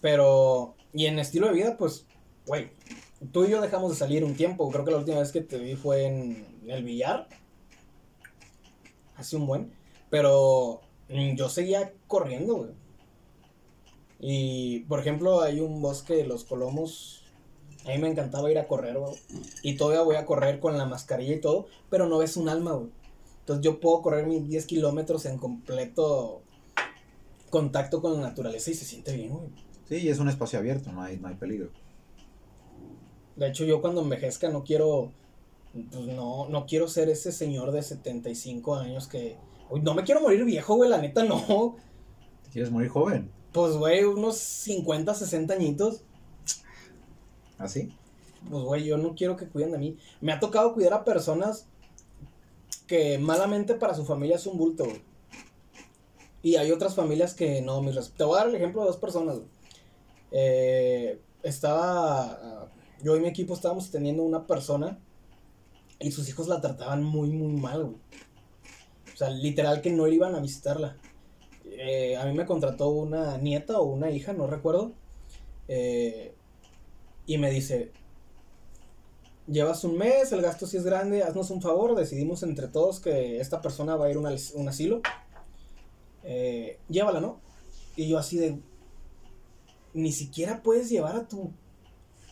Pero, 0.00 0.74
y 0.92 1.06
en 1.06 1.18
estilo 1.18 1.46
de 1.46 1.52
vida, 1.52 1.76
pues, 1.76 2.06
güey, 2.46 2.70
tú 3.32 3.44
y 3.44 3.50
yo 3.50 3.60
dejamos 3.60 3.90
de 3.90 3.96
salir 3.96 4.24
un 4.24 4.34
tiempo. 4.34 4.68
Creo 4.70 4.84
que 4.84 4.90
la 4.90 4.96
última 4.96 5.20
vez 5.20 5.30
que 5.30 5.42
te 5.42 5.58
vi 5.58 5.76
fue 5.76 6.06
en 6.06 6.46
el 6.66 6.82
billar. 6.82 7.28
Hace 9.14 9.36
un 9.36 9.46
buen. 9.46 9.72
Pero 10.10 10.80
mm, 11.08 11.36
yo 11.36 11.48
seguía 11.48 11.92
corriendo, 12.08 12.56
güey. 12.56 12.70
Y, 14.20 14.80
por 14.80 15.00
ejemplo, 15.00 15.42
hay 15.42 15.60
un 15.60 15.82
bosque 15.82 16.14
de 16.14 16.26
los 16.26 16.44
Colomos. 16.44 17.24
A 17.84 17.88
mí 17.88 17.98
me 17.98 18.08
encantaba 18.08 18.50
ir 18.50 18.58
a 18.58 18.66
correr, 18.66 18.98
güey. 18.98 19.14
Y 19.62 19.76
todavía 19.76 20.02
voy 20.02 20.16
a 20.16 20.24
correr 20.24 20.60
con 20.60 20.78
la 20.78 20.86
mascarilla 20.86 21.34
y 21.34 21.40
todo, 21.40 21.66
pero 21.90 22.08
no 22.08 22.18
ves 22.18 22.36
un 22.36 22.48
alma, 22.48 22.72
güey. 22.72 22.90
Entonces 23.40 23.64
yo 23.64 23.80
puedo 23.80 24.02
correr 24.02 24.26
mis 24.26 24.48
10 24.48 24.66
kilómetros 24.66 25.26
en 25.26 25.36
completo 25.36 26.42
contacto 27.52 28.00
con 28.00 28.14
la 28.14 28.20
naturaleza 28.20 28.70
y 28.70 28.74
se 28.74 28.86
siente 28.86 29.14
bien, 29.14 29.28
güey. 29.28 29.50
sí, 29.86 30.08
es 30.08 30.18
un 30.18 30.30
espacio 30.30 30.58
abierto, 30.58 30.90
no 30.90 31.02
hay, 31.02 31.18
no 31.18 31.28
hay 31.28 31.34
peligro. 31.34 31.68
De 33.36 33.48
hecho, 33.48 33.64
yo 33.66 33.82
cuando 33.82 34.00
envejezca 34.00 34.48
no 34.48 34.64
quiero, 34.64 35.12
pues 35.72 36.06
no, 36.06 36.48
no 36.48 36.64
quiero 36.64 36.88
ser 36.88 37.10
ese 37.10 37.30
señor 37.30 37.70
de 37.70 37.82
75 37.82 38.74
años 38.76 39.06
que... 39.06 39.36
Uy, 39.68 39.82
no 39.82 39.94
me 39.94 40.02
quiero 40.02 40.22
morir 40.22 40.44
viejo, 40.46 40.76
güey, 40.76 40.88
la 40.88 40.98
neta 40.98 41.24
no. 41.24 41.76
¿Te 42.44 42.50
quieres 42.50 42.70
morir 42.70 42.88
joven? 42.88 43.30
Pues, 43.52 43.76
güey, 43.76 44.02
unos 44.04 44.38
50, 44.38 45.12
60 45.12 45.52
añitos. 45.52 46.04
¿Así? 47.58 47.94
Pues, 48.48 48.62
güey, 48.64 48.84
yo 48.84 48.96
no 48.96 49.14
quiero 49.14 49.36
que 49.36 49.46
cuiden 49.46 49.72
de 49.72 49.78
mí. 49.78 49.98
Me 50.22 50.32
ha 50.32 50.40
tocado 50.40 50.72
cuidar 50.72 50.94
a 50.94 51.04
personas 51.04 51.66
que 52.86 53.18
malamente 53.18 53.74
para 53.74 53.94
su 53.94 54.06
familia 54.06 54.36
es 54.36 54.46
un 54.46 54.56
bulto, 54.56 54.84
güey. 54.84 55.11
Y 56.42 56.56
hay 56.56 56.72
otras 56.72 56.94
familias 56.94 57.34
que 57.34 57.62
no, 57.62 57.80
res- 57.82 58.12
Te 58.16 58.24
voy 58.24 58.36
a 58.36 58.40
dar 58.40 58.48
el 58.48 58.56
ejemplo 58.56 58.80
de 58.82 58.88
dos 58.88 58.96
personas. 58.96 59.38
Eh, 60.32 61.20
estaba. 61.42 62.22
ah, 62.32 62.68
Yo 63.02 63.16
y 63.16 63.20
mi 63.20 63.28
equipo 63.28 63.54
estábamos 63.54 63.90
teniendo 63.90 64.22
una 64.22 64.46
persona 64.46 64.98
y 66.00 66.10
sus 66.10 66.28
hijos 66.28 66.48
la 66.48 66.60
trataban 66.60 67.02
muy, 67.04 67.30
muy 67.30 67.52
mal, 67.52 67.84
güey. 67.84 67.96
O 69.14 69.16
sea, 69.16 69.30
literal 69.30 69.80
que 69.82 69.90
no 69.90 70.08
iban 70.08 70.34
a 70.34 70.40
visitarla. 70.40 70.96
Eh, 71.64 72.16
a 72.16 72.24
mí 72.26 72.32
me 72.34 72.44
contrató 72.46 72.88
una 72.88 73.38
nieta 73.38 73.78
o 73.78 73.84
una 73.84 74.10
hija, 74.10 74.32
no 74.32 74.46
recuerdo. 74.48 74.92
Eh, 75.68 76.34
y 77.26 77.38
me 77.38 77.50
dice, 77.50 77.92
llevas 79.46 79.84
un 79.84 79.96
mes, 79.96 80.32
el 80.32 80.42
gasto 80.42 80.66
sí 80.66 80.76
es 80.76 80.84
grande, 80.84 81.22
haznos 81.22 81.50
un 81.50 81.62
favor, 81.62 81.94
decidimos 81.94 82.42
entre 82.42 82.66
todos 82.68 82.98
que 82.98 83.40
esta 83.40 83.60
persona 83.60 83.94
va 83.96 84.06
a 84.06 84.10
ir 84.10 84.16
a 84.16 84.20
un, 84.20 84.26
un 84.54 84.68
asilo. 84.68 85.02
Eh, 86.24 86.78
llévala, 86.88 87.20
¿no? 87.20 87.40
Y 87.96 88.08
yo 88.08 88.18
así 88.18 88.36
de, 88.38 88.58
ni 89.94 90.12
siquiera 90.12 90.62
puedes 90.62 90.88
llevar 90.88 91.16
a 91.16 91.28
tu, 91.28 91.50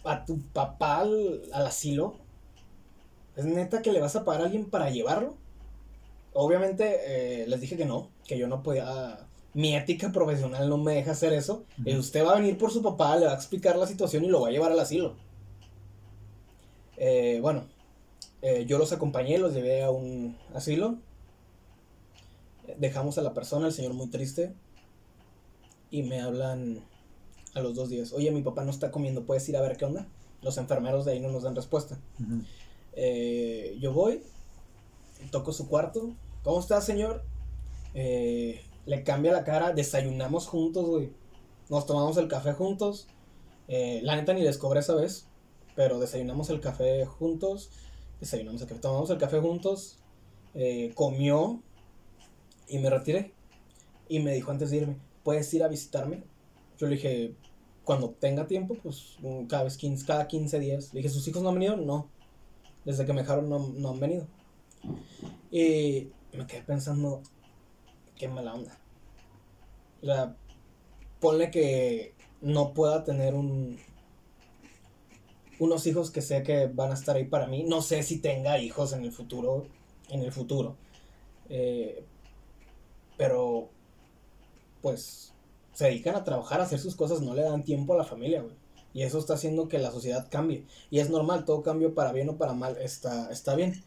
a 0.05 0.25
tu 0.25 0.41
papá 0.53 0.99
al, 0.99 1.43
al 1.53 1.67
asilo. 1.67 2.15
¿Es 3.37 3.45
neta 3.45 3.83
que 3.83 3.93
le 3.93 4.01
vas 4.01 4.17
a 4.17 4.25
pagar 4.25 4.43
a 4.43 4.45
alguien 4.45 4.69
para 4.69 4.91
llevarlo? 4.91 5.37
Obviamente 6.33 7.43
eh, 7.43 7.47
les 7.47 7.61
dije 7.61 7.77
que 7.77 7.85
no, 7.85 8.09
que 8.27 8.39
yo 8.39 8.47
no 8.47 8.63
podía, 8.63 9.27
mi 9.55 9.75
ética 9.75 10.13
profesional 10.13 10.69
no 10.69 10.79
me 10.79 10.95
deja 10.95 11.13
hacer 11.13 11.33
eso. 11.33 11.65
Eh, 11.85 11.97
usted 11.97 12.25
va 12.25 12.33
a 12.33 12.41
venir 12.41 12.57
por 12.57 12.71
su 12.71 12.83
papá, 12.83 13.17
le 13.17 13.27
va 13.27 13.33
a 13.33 13.37
explicar 13.37 13.77
la 13.77 13.87
situación 13.87 14.25
y 14.25 14.29
lo 14.29 14.41
va 14.41 14.49
a 14.49 14.53
llevar 14.53 14.73
al 14.73 14.81
asilo. 14.81 15.17
Eh, 16.97 17.39
bueno, 17.41 17.65
eh, 18.43 18.65
yo 18.67 18.79
los 18.79 18.93
acompañé, 18.93 19.39
los 19.39 19.55
llevé 19.55 19.83
a 19.83 19.91
un 19.91 20.37
asilo. 20.55 20.99
Dejamos 22.79 23.19
a 23.19 23.23
la 23.23 23.35
persona, 23.35 23.67
el 23.67 23.73
señor 23.73 23.95
muy 23.95 24.09
triste. 24.09 24.55
Y 25.91 26.03
me 26.05 26.21
hablan 26.21 26.85
a 27.55 27.61
los 27.61 27.75
dos 27.75 27.89
días. 27.89 28.13
Oye, 28.13 28.31
mi 28.31 28.43
papá 28.43 28.65
no 28.65 28.71
está 28.71 28.91
comiendo, 28.91 29.25
¿puedes 29.25 29.49
ir 29.49 29.57
a 29.57 29.61
ver 29.61 29.77
qué 29.77 29.85
onda? 29.85 30.07
Los 30.43 30.57
enfermeros 30.57 31.05
de 31.05 31.13
ahí 31.13 31.21
no 31.21 31.31
nos 31.31 31.43
dan 31.43 31.57
respuesta. 31.57 31.99
Eh, 32.93 33.77
yo 33.81 33.93
voy, 33.93 34.23
toco 35.31 35.53
su 35.53 35.69
cuarto. 35.69 36.15
¿Cómo 36.45 36.61
está, 36.61 36.81
señor? 36.81 37.23
Eh, 37.95 38.63
le 38.87 39.03
cambia 39.03 39.33
la 39.33 39.45
cara, 39.45 39.73
desayunamos 39.73 40.47
juntos, 40.47 40.87
güey. 40.87 41.13
Nos 41.69 41.87
tomamos 41.87 42.17
el 42.17 42.29
café 42.29 42.53
juntos. 42.53 43.09
Eh, 43.69 44.01
la 44.03 44.17
neta 44.17 44.33
ni 44.33 44.43
les 44.43 44.59
cobré 44.59 44.81
esa 44.81 44.95
vez, 44.95 45.27
pero 45.77 45.99
desayunamos 45.99 46.51
el 46.51 46.61
café 46.61 47.05
juntos. 47.05 47.71
Desayunamos 48.21 48.63
el 48.63 48.69
café, 48.69 48.81
tomamos 48.81 49.11
el 49.11 49.19
café 49.19 49.41
juntos. 49.41 49.99
eh, 50.55 50.93
comió 50.95 51.63
y 52.71 52.79
me 52.79 52.91
retiré. 52.91 53.33
Y 54.09 54.21
me 54.21 54.33
dijo 54.33 54.51
antes 54.51 54.71
de 54.71 54.79
irme, 54.79 54.97
¿puedes 55.23 55.53
ir 55.55 55.63
a 55.63 55.69
visitarme? 55.69 56.23
Yo 56.79 56.87
le 56.87 56.97
dije, 56.97 57.35
cuando 57.85 58.11
tenga 58.11 58.47
tiempo, 58.47 58.77
pues 58.83 59.19
cada 59.49 59.65
vez 59.65 59.77
15, 59.77 60.07
cada 60.07 60.27
15 60.27 60.59
días. 60.59 60.95
Le 60.95 60.99
dije, 60.99 61.09
¿sus 61.09 61.27
hijos 61.29 61.43
no 61.43 61.51
han 61.51 61.57
venido? 61.57 61.77
No. 61.77 62.09
Desde 62.85 63.05
que 63.05 63.13
me 63.13 63.21
dejaron 63.23 63.49
no, 63.49 63.69
no 63.69 63.91
han 63.91 64.01
venido. 64.01 64.27
Y 65.51 66.09
me 66.33 66.47
quedé 66.47 66.63
pensando, 66.63 67.23
qué 68.17 68.29
mala 68.29 68.55
onda. 68.55 68.79
O 70.03 70.07
sea, 70.07 70.37
ponle 71.21 71.51
que 71.51 72.15
no 72.41 72.73
pueda 72.73 73.05
tener 73.05 73.35
un 73.35 73.79
unos 75.61 75.87
hijos 75.87 76.11
que 76.11 76.23
sé 76.23 76.43
que 76.43 76.69
van 76.69 76.91
a 76.91 76.95
estar 76.95 77.17
ahí 77.17 77.27
para 77.27 77.47
mí. 77.47 77.65
No 77.65 77.83
sé 77.83 78.03
si 78.03 78.19
tenga 78.19 78.59
hijos 78.59 78.95
en 78.95 79.05
el 79.05 79.13
futuro, 79.13 79.67
en 80.09 80.23
el 80.23 80.33
futuro. 80.33 80.77
Eh, 81.51 82.05
pero, 83.21 83.69
pues, 84.81 85.35
se 85.75 85.85
dedican 85.85 86.15
a 86.15 86.25
trabajar, 86.25 86.59
a 86.59 86.65
hacer 86.65 86.79
sus 86.79 86.97
cosas, 86.97 87.21
no 87.21 87.35
le 87.35 87.43
dan 87.43 87.65
tiempo 87.65 87.93
a 87.93 87.99
la 87.99 88.05
familia, 88.05 88.41
güey. 88.41 88.55
Y 88.95 89.03
eso 89.03 89.19
está 89.19 89.35
haciendo 89.35 89.69
que 89.69 89.79
la 89.79 89.91
sociedad 89.91 90.29
cambie. 90.31 90.65
Y 90.91 91.01
es 91.01 91.11
normal, 91.11 91.45
todo 91.45 91.63
cambio 91.63 91.95
para 91.95 92.13
bien 92.13 92.31
o 92.31 92.39
para 92.39 92.55
mal 92.55 92.79
está, 92.79 93.31
está 93.31 93.55
bien. 93.57 93.85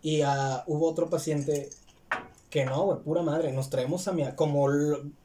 Y 0.00 0.22
uh, 0.22 0.62
hubo 0.66 0.88
otro 0.88 1.10
paciente 1.10 1.68
que 2.48 2.64
no, 2.64 2.84
güey, 2.84 3.00
pura 3.00 3.20
madre, 3.20 3.52
nos 3.52 3.68
traemos 3.68 4.08
a 4.08 4.12
mi... 4.12 4.24
Como, 4.34 4.66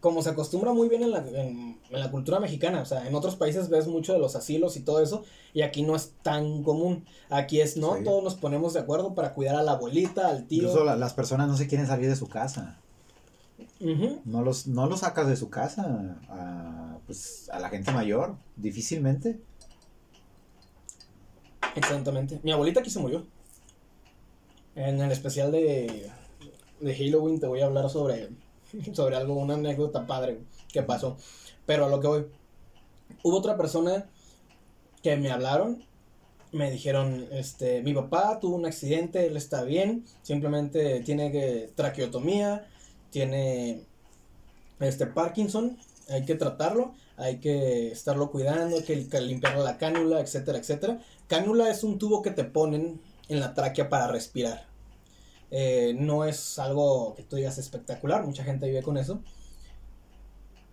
como 0.02 0.22
se 0.22 0.32
acostumbra 0.32 0.74
muy 0.74 0.90
bien 0.90 1.04
en 1.04 1.12
la, 1.12 1.20
en, 1.20 1.80
la 1.92 2.12
cultura 2.12 2.42
mexicana, 2.42 2.82
o 2.82 2.86
sea, 2.86 3.08
en 3.08 3.16
otros 3.16 3.38
países 3.38 3.70
ves 3.70 3.88
mucho 3.88 4.12
de 4.12 4.20
los 4.20 4.36
asilos 4.36 4.76
y 4.76 4.82
todo 4.82 5.02
eso, 5.02 5.24
y 5.54 5.62
aquí 5.62 5.84
no 5.84 5.96
es 5.96 6.12
tan 6.24 6.62
común. 6.62 7.06
Aquí 7.30 7.62
es, 7.62 7.78
¿no? 7.78 7.96
Todos 8.04 8.22
nos 8.22 8.36
ponemos 8.36 8.74
de 8.74 8.82
acuerdo 8.82 9.16
para 9.16 9.34
cuidar 9.34 9.56
a 9.56 9.64
la 9.64 9.72
abuelita, 9.72 10.28
al 10.28 10.46
tío. 10.46 10.64
Incluso 10.64 10.84
las 10.84 11.14
personas 11.14 11.48
no 11.48 11.56
se 11.56 11.68
quieren 11.68 11.88
salir 11.88 12.10
de 12.10 12.18
su 12.18 12.28
casa. 12.28 12.82
No, 14.26 14.44
los, 14.44 14.68
no 14.68 14.88
los 14.88 15.02
sacas 15.02 15.28
de 15.28 15.36
su 15.36 15.50
casa 15.50 16.18
a, 16.30 16.98
pues, 17.06 17.50
a 17.52 17.60
la 17.60 17.70
gente 17.70 17.92
mayor, 17.92 18.38
difícilmente. 18.56 19.42
Exactamente. 21.76 22.40
Mi 22.44 22.52
abuelita 22.52 22.80
aquí 22.80 22.90
se 22.90 23.00
murió. 23.00 23.26
En 24.76 25.02
el 25.02 25.12
especial 25.12 25.52
de 25.52 26.12
de 26.84 26.96
Halloween 26.96 27.40
te 27.40 27.48
voy 27.48 27.62
a 27.62 27.66
hablar 27.66 27.90
sobre, 27.90 28.30
sobre 28.94 29.16
algo, 29.16 29.36
una 29.36 29.56
anécdota 29.56 30.06
padre 30.06 30.40
que 30.72 30.84
pasó. 30.84 31.18
Pero 31.66 31.86
a 31.86 31.90
lo 31.90 32.00
que 32.00 32.08
voy. 32.08 32.26
Hubo 33.24 33.38
otra 33.38 33.58
persona 33.58 34.10
que 35.02 35.16
me 35.18 35.32
hablaron, 35.32 35.84
me 36.52 36.72
dijeron, 36.72 37.28
este, 37.32 37.82
mi 37.82 37.94
papá 37.94 38.40
tuvo 38.40 38.56
un 38.56 38.66
accidente, 38.66 39.26
él 39.28 39.38
está 39.38 39.64
bien, 39.64 40.06
simplemente 40.22 41.02
tiene 41.02 41.32
que 41.32 41.72
traqueotomía, 41.76 42.68
tiene 43.14 43.86
este 44.80 45.06
Parkinson, 45.06 45.78
hay 46.10 46.26
que 46.26 46.34
tratarlo, 46.34 46.94
hay 47.16 47.40
que 47.40 47.92
estarlo 47.92 48.32
cuidando, 48.32 48.76
hay 48.76 48.84
que 48.84 49.22
limpiarle 49.22 49.64
la 49.64 49.78
cánula, 49.78 50.20
etcétera, 50.20 50.58
etcétera. 50.58 51.00
Cánula 51.28 51.70
es 51.70 51.84
un 51.84 52.00
tubo 52.00 52.24
que 52.24 52.32
te 52.32 52.44
ponen 52.44 53.00
en 53.30 53.40
la 53.40 53.54
tráquea 53.54 53.88
para 53.88 54.08
respirar. 54.08 54.66
Eh, 55.52 55.96
no 55.98 56.26
es 56.26 56.58
algo 56.58 57.14
que 57.14 57.22
tú 57.22 57.36
digas 57.36 57.60
espectacular, 57.60 58.26
mucha 58.26 58.44
gente 58.44 58.66
vive 58.66 58.82
con 58.82 58.98
eso. 58.98 59.22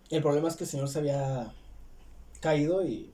El 0.08 0.22
problema 0.22 0.48
es 0.48 0.56
que 0.56 0.64
el 0.64 0.70
señor 0.70 0.88
se 0.88 0.98
había 0.98 1.52
caído 2.40 2.84
y 2.84 3.12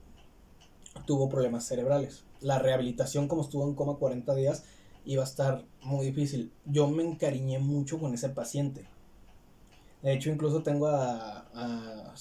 tuvo 1.05 1.27
problemas 1.27 1.65
cerebrales. 1.65 2.23
La 2.39 2.59
rehabilitación, 2.59 3.27
como 3.27 3.41
estuvo 3.41 3.67
en 3.67 3.75
coma 3.75 3.95
40 3.95 4.33
días, 4.35 4.63
iba 5.03 5.21
a 5.21 5.27
estar 5.27 5.65
muy 5.81 6.05
difícil. 6.05 6.53
Yo 6.65 6.87
me 6.87 7.03
encariñé 7.03 7.59
mucho 7.59 7.99
con 7.99 8.13
ese 8.13 8.29
paciente. 8.29 8.87
De 10.01 10.13
hecho, 10.13 10.29
incluso 10.29 10.63
tengo 10.63 10.87
a, 10.87 12.13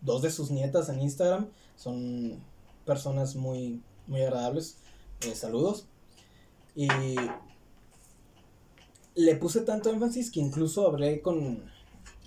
dos 0.00 0.22
de 0.22 0.30
sus 0.30 0.50
nietas 0.50 0.88
en 0.88 1.00
Instagram. 1.00 1.48
Son 1.76 2.38
personas 2.84 3.36
muy, 3.36 3.82
muy 4.06 4.22
agradables. 4.22 4.78
Eh, 5.22 5.34
saludos. 5.34 5.86
Y 6.74 6.88
le 9.14 9.36
puse 9.36 9.62
tanto 9.62 9.90
énfasis 9.90 10.30
que 10.30 10.40
incluso 10.40 10.86
hablé 10.86 11.20
con 11.22 11.64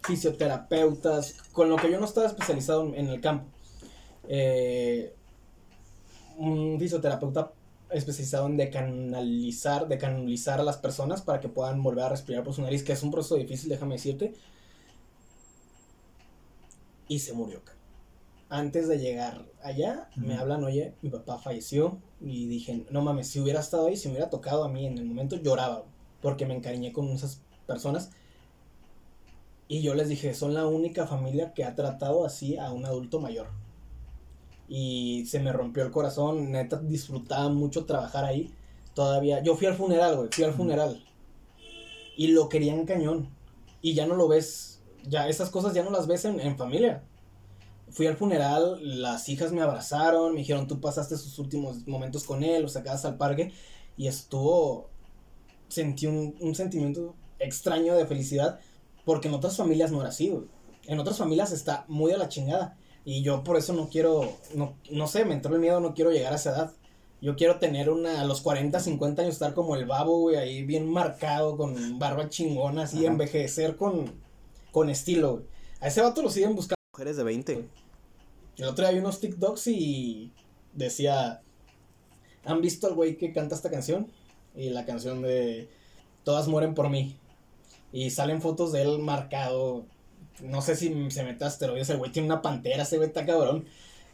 fisioterapeutas, 0.04 1.36
con 1.52 1.70
lo 1.70 1.76
que 1.76 1.92
yo 1.92 2.00
no 2.00 2.06
estaba 2.06 2.28
especializado 2.28 2.94
en 2.96 3.08
el 3.08 3.22
campo. 3.22 3.46
Eh, 4.28 5.14
un 6.38 6.78
fisioterapeuta 6.80 7.52
especializado 7.92 8.48
en 8.48 8.58
decanalizar, 8.58 9.88
decanalizar 9.88 10.60
a 10.60 10.64
las 10.64 10.78
personas 10.78 11.22
para 11.22 11.40
que 11.40 11.50
puedan 11.50 11.82
volver 11.82 12.06
a 12.06 12.10
respirar 12.10 12.44
por 12.44 12.54
su 12.54 12.62
nariz, 12.62 12.84
que 12.84 12.94
es 12.94 13.04
un 13.04 13.12
proceso 13.12 13.36
difícil, 13.36 13.70
déjame 13.70 13.96
decirte. 13.96 14.34
Y 17.10 17.20
se 17.20 17.34
murió. 17.34 17.62
Antes 18.48 18.88
de 18.88 19.00
llegar 19.00 19.46
allá, 19.62 20.10
me 20.16 20.36
hablan, 20.36 20.64
oye, 20.64 20.94
mi 21.02 21.10
papá 21.10 21.38
falleció. 21.38 22.00
Y 22.22 22.48
dije, 22.48 22.86
no 22.90 23.02
mames, 23.02 23.28
si 23.28 23.42
hubiera 23.42 23.60
estado 23.60 23.88
ahí, 23.88 23.98
si 23.98 24.08
me 24.08 24.14
hubiera 24.14 24.30
tocado 24.30 24.64
a 24.64 24.70
mí 24.70 24.88
en 24.88 24.98
el 24.98 25.06
momento, 25.06 25.36
lloraba 25.36 25.84
porque 26.22 26.46
me 26.46 26.56
encariñé 26.56 26.92
con 26.92 27.10
esas 27.10 27.42
personas. 27.68 28.12
Y 29.68 29.82
yo 29.82 29.94
les 29.94 30.10
dije, 30.10 30.34
son 30.34 30.54
la 30.54 30.66
única 30.66 31.06
familia 31.06 31.54
que 31.54 31.64
ha 31.64 31.76
tratado 31.76 32.26
así 32.26 32.58
a 32.58 32.72
un 32.72 32.86
adulto 32.86 33.20
mayor. 33.20 33.48
Y 34.68 35.26
se 35.28 35.40
me 35.40 35.54
rompió 35.54 35.84
el 35.84 35.92
corazón, 35.92 36.52
neta 36.52 36.78
disfrutaba 36.78 37.50
mucho 37.50 37.86
trabajar 37.86 38.26
ahí. 38.26 38.54
Todavía, 38.94 39.42
yo 39.44 39.56
fui 39.56 39.68
al 39.68 39.76
funeral, 39.76 40.16
güey, 40.18 40.30
fui 40.32 40.44
al 40.44 40.54
funeral. 40.54 41.04
Y 42.18 42.28
lo 42.30 42.50
querían 42.50 42.86
cañón. 42.86 43.30
Y 43.82 43.94
ya 43.94 44.06
no 44.08 44.16
lo 44.16 44.28
ves, 44.28 44.79
ya 45.08 45.28
esas 45.28 45.50
cosas 45.50 45.74
ya 45.74 45.84
no 45.84 45.92
las 45.92 46.08
ves 46.08 46.26
en, 46.26 46.40
en 46.40 46.58
familia. 46.58 47.04
Fui 47.92 48.06
al 48.06 48.18
funeral, 48.18 49.02
las 49.02 49.28
hijas 49.30 49.52
me 49.52 49.62
abrazaron, 49.62 50.34
me 50.34 50.40
dijeron, 50.40 50.68
tú 50.68 50.80
pasaste 50.80 51.18
sus 51.18 51.40
últimos 51.40 51.88
momentos 51.88 52.24
con 52.24 52.44
él, 52.44 52.64
o 52.66 52.70
sacadas 52.70 53.06
al 53.06 53.18
parque. 53.18 53.52
Y 53.98 54.08
estuvo, 54.08 54.90
sentí 55.68 56.06
un, 56.08 56.56
sentimiento 56.56 57.16
extraño 57.40 57.96
de 57.96 58.06
felicidad 58.06 58.60
porque 59.06 59.28
en 59.28 59.34
otras 59.34 59.58
familias 59.58 59.92
no 59.92 60.02
era 60.02 60.10
así, 60.10 60.32
En 60.86 61.00
otras 61.00 61.18
familias 61.18 61.52
está 61.52 61.86
muy 61.88 62.12
a 62.12 62.18
la 62.18 62.30
chingada. 62.30 62.78
Y 63.06 63.24
yo 63.24 63.44
por 63.44 63.58
eso 63.58 63.74
no 63.74 63.90
quiero, 63.90 64.38
no, 64.54 64.76
no 64.92 65.08
sé, 65.08 65.26
me 65.26 65.34
entró 65.34 65.56
el 65.56 65.62
miedo, 65.62 65.80
no 65.80 65.96
quiero 65.96 66.12
llegar 66.12 66.34
a 66.34 66.36
esa 66.36 66.52
edad. 66.52 66.74
Yo 67.22 67.36
quiero 67.36 67.58
tener 67.60 67.90
una, 67.90 68.22
a 68.22 68.26
los 68.26 68.42
40, 68.42 68.80
50 68.80 69.22
años, 69.22 69.34
estar 69.34 69.54
como 69.54 69.76
el 69.76 69.86
babo, 69.86 70.20
güey, 70.20 70.38
ahí 70.38 70.64
bien 70.64 70.90
marcado, 70.90 71.58
con 71.58 72.00
barba 72.00 72.30
chingona, 72.30 72.84
así, 72.84 73.06
envejecer 73.06 73.76
con, 73.76 74.14
con 74.72 74.90
estilo, 74.90 75.44
A 75.82 75.88
ese 75.88 76.02
vato 76.02 76.22
lo 76.22 76.30
siguen 76.30 76.56
buscando 76.56 76.82
mujeres 76.94 77.18
de 77.18 77.24
20. 77.24 77.66
El 78.58 78.66
otro 78.66 78.86
día 78.86 78.94
vi 78.94 79.00
unos 79.00 79.20
TikToks 79.20 79.68
y 79.68 80.34
decía, 80.74 81.42
¿han 82.46 82.62
visto 82.62 82.88
al 82.88 82.94
güey 82.94 83.18
que 83.18 83.32
canta 83.32 83.56
esta 83.56 83.72
canción? 83.72 84.12
y 84.56 84.70
la 84.70 84.86
canción 84.86 85.22
de 85.22 85.70
Todas 86.24 86.48
mueren 86.48 86.76
por 86.76 86.90
mí. 86.90 87.16
Y 87.92 88.12
salen 88.12 88.42
fotos 88.42 88.72
de 88.72 88.82
él 88.84 89.00
marcado. 89.00 89.86
No 90.44 90.62
sé 90.62 90.76
si 90.76 91.10
se 91.10 91.24
mete 91.24 91.46
asteroides. 91.46 91.90
El 91.90 91.98
güey 91.98 92.12
tiene 92.12 92.28
una 92.28 92.42
pantera, 92.42 92.84
ese 92.84 92.98
güey 92.98 93.08
está 93.08 93.26
cabrón. 93.26 93.66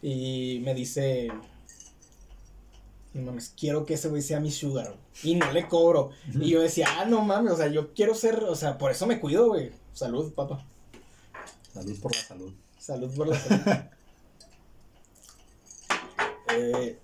Y 0.01 0.61
me 0.63 0.73
dice. 0.73 1.31
No 3.15 3.21
mames, 3.21 3.53
quiero 3.57 3.85
que 3.85 3.93
ese 3.93 4.09
güey 4.09 4.21
sea 4.21 4.41
mi 4.41 4.51
sugar. 4.51 4.93
Y 5.23 5.35
no 5.35 5.49
le 5.53 5.69
cobro. 5.69 6.09
Y 6.33 6.49
yo 6.49 6.61
decía, 6.61 6.87
ah, 6.99 7.05
no 7.05 7.21
mames, 7.21 7.53
o 7.53 7.55
sea, 7.55 7.67
yo 7.67 7.93
quiero 7.93 8.13
ser. 8.13 8.43
O 8.43 8.55
sea, 8.55 8.77
por 8.77 8.91
eso 8.91 9.07
me 9.07 9.21
cuido, 9.21 9.47
güey. 9.47 9.71
Salud, 9.93 10.33
papá. 10.33 10.65
Salud 11.73 11.97
por 12.01 12.13
la 12.13 12.21
salud. 12.21 12.53
Salud 12.77 13.15
por 13.15 13.27
la 13.29 13.39
salud. 13.39 13.61
eh, 16.57 16.99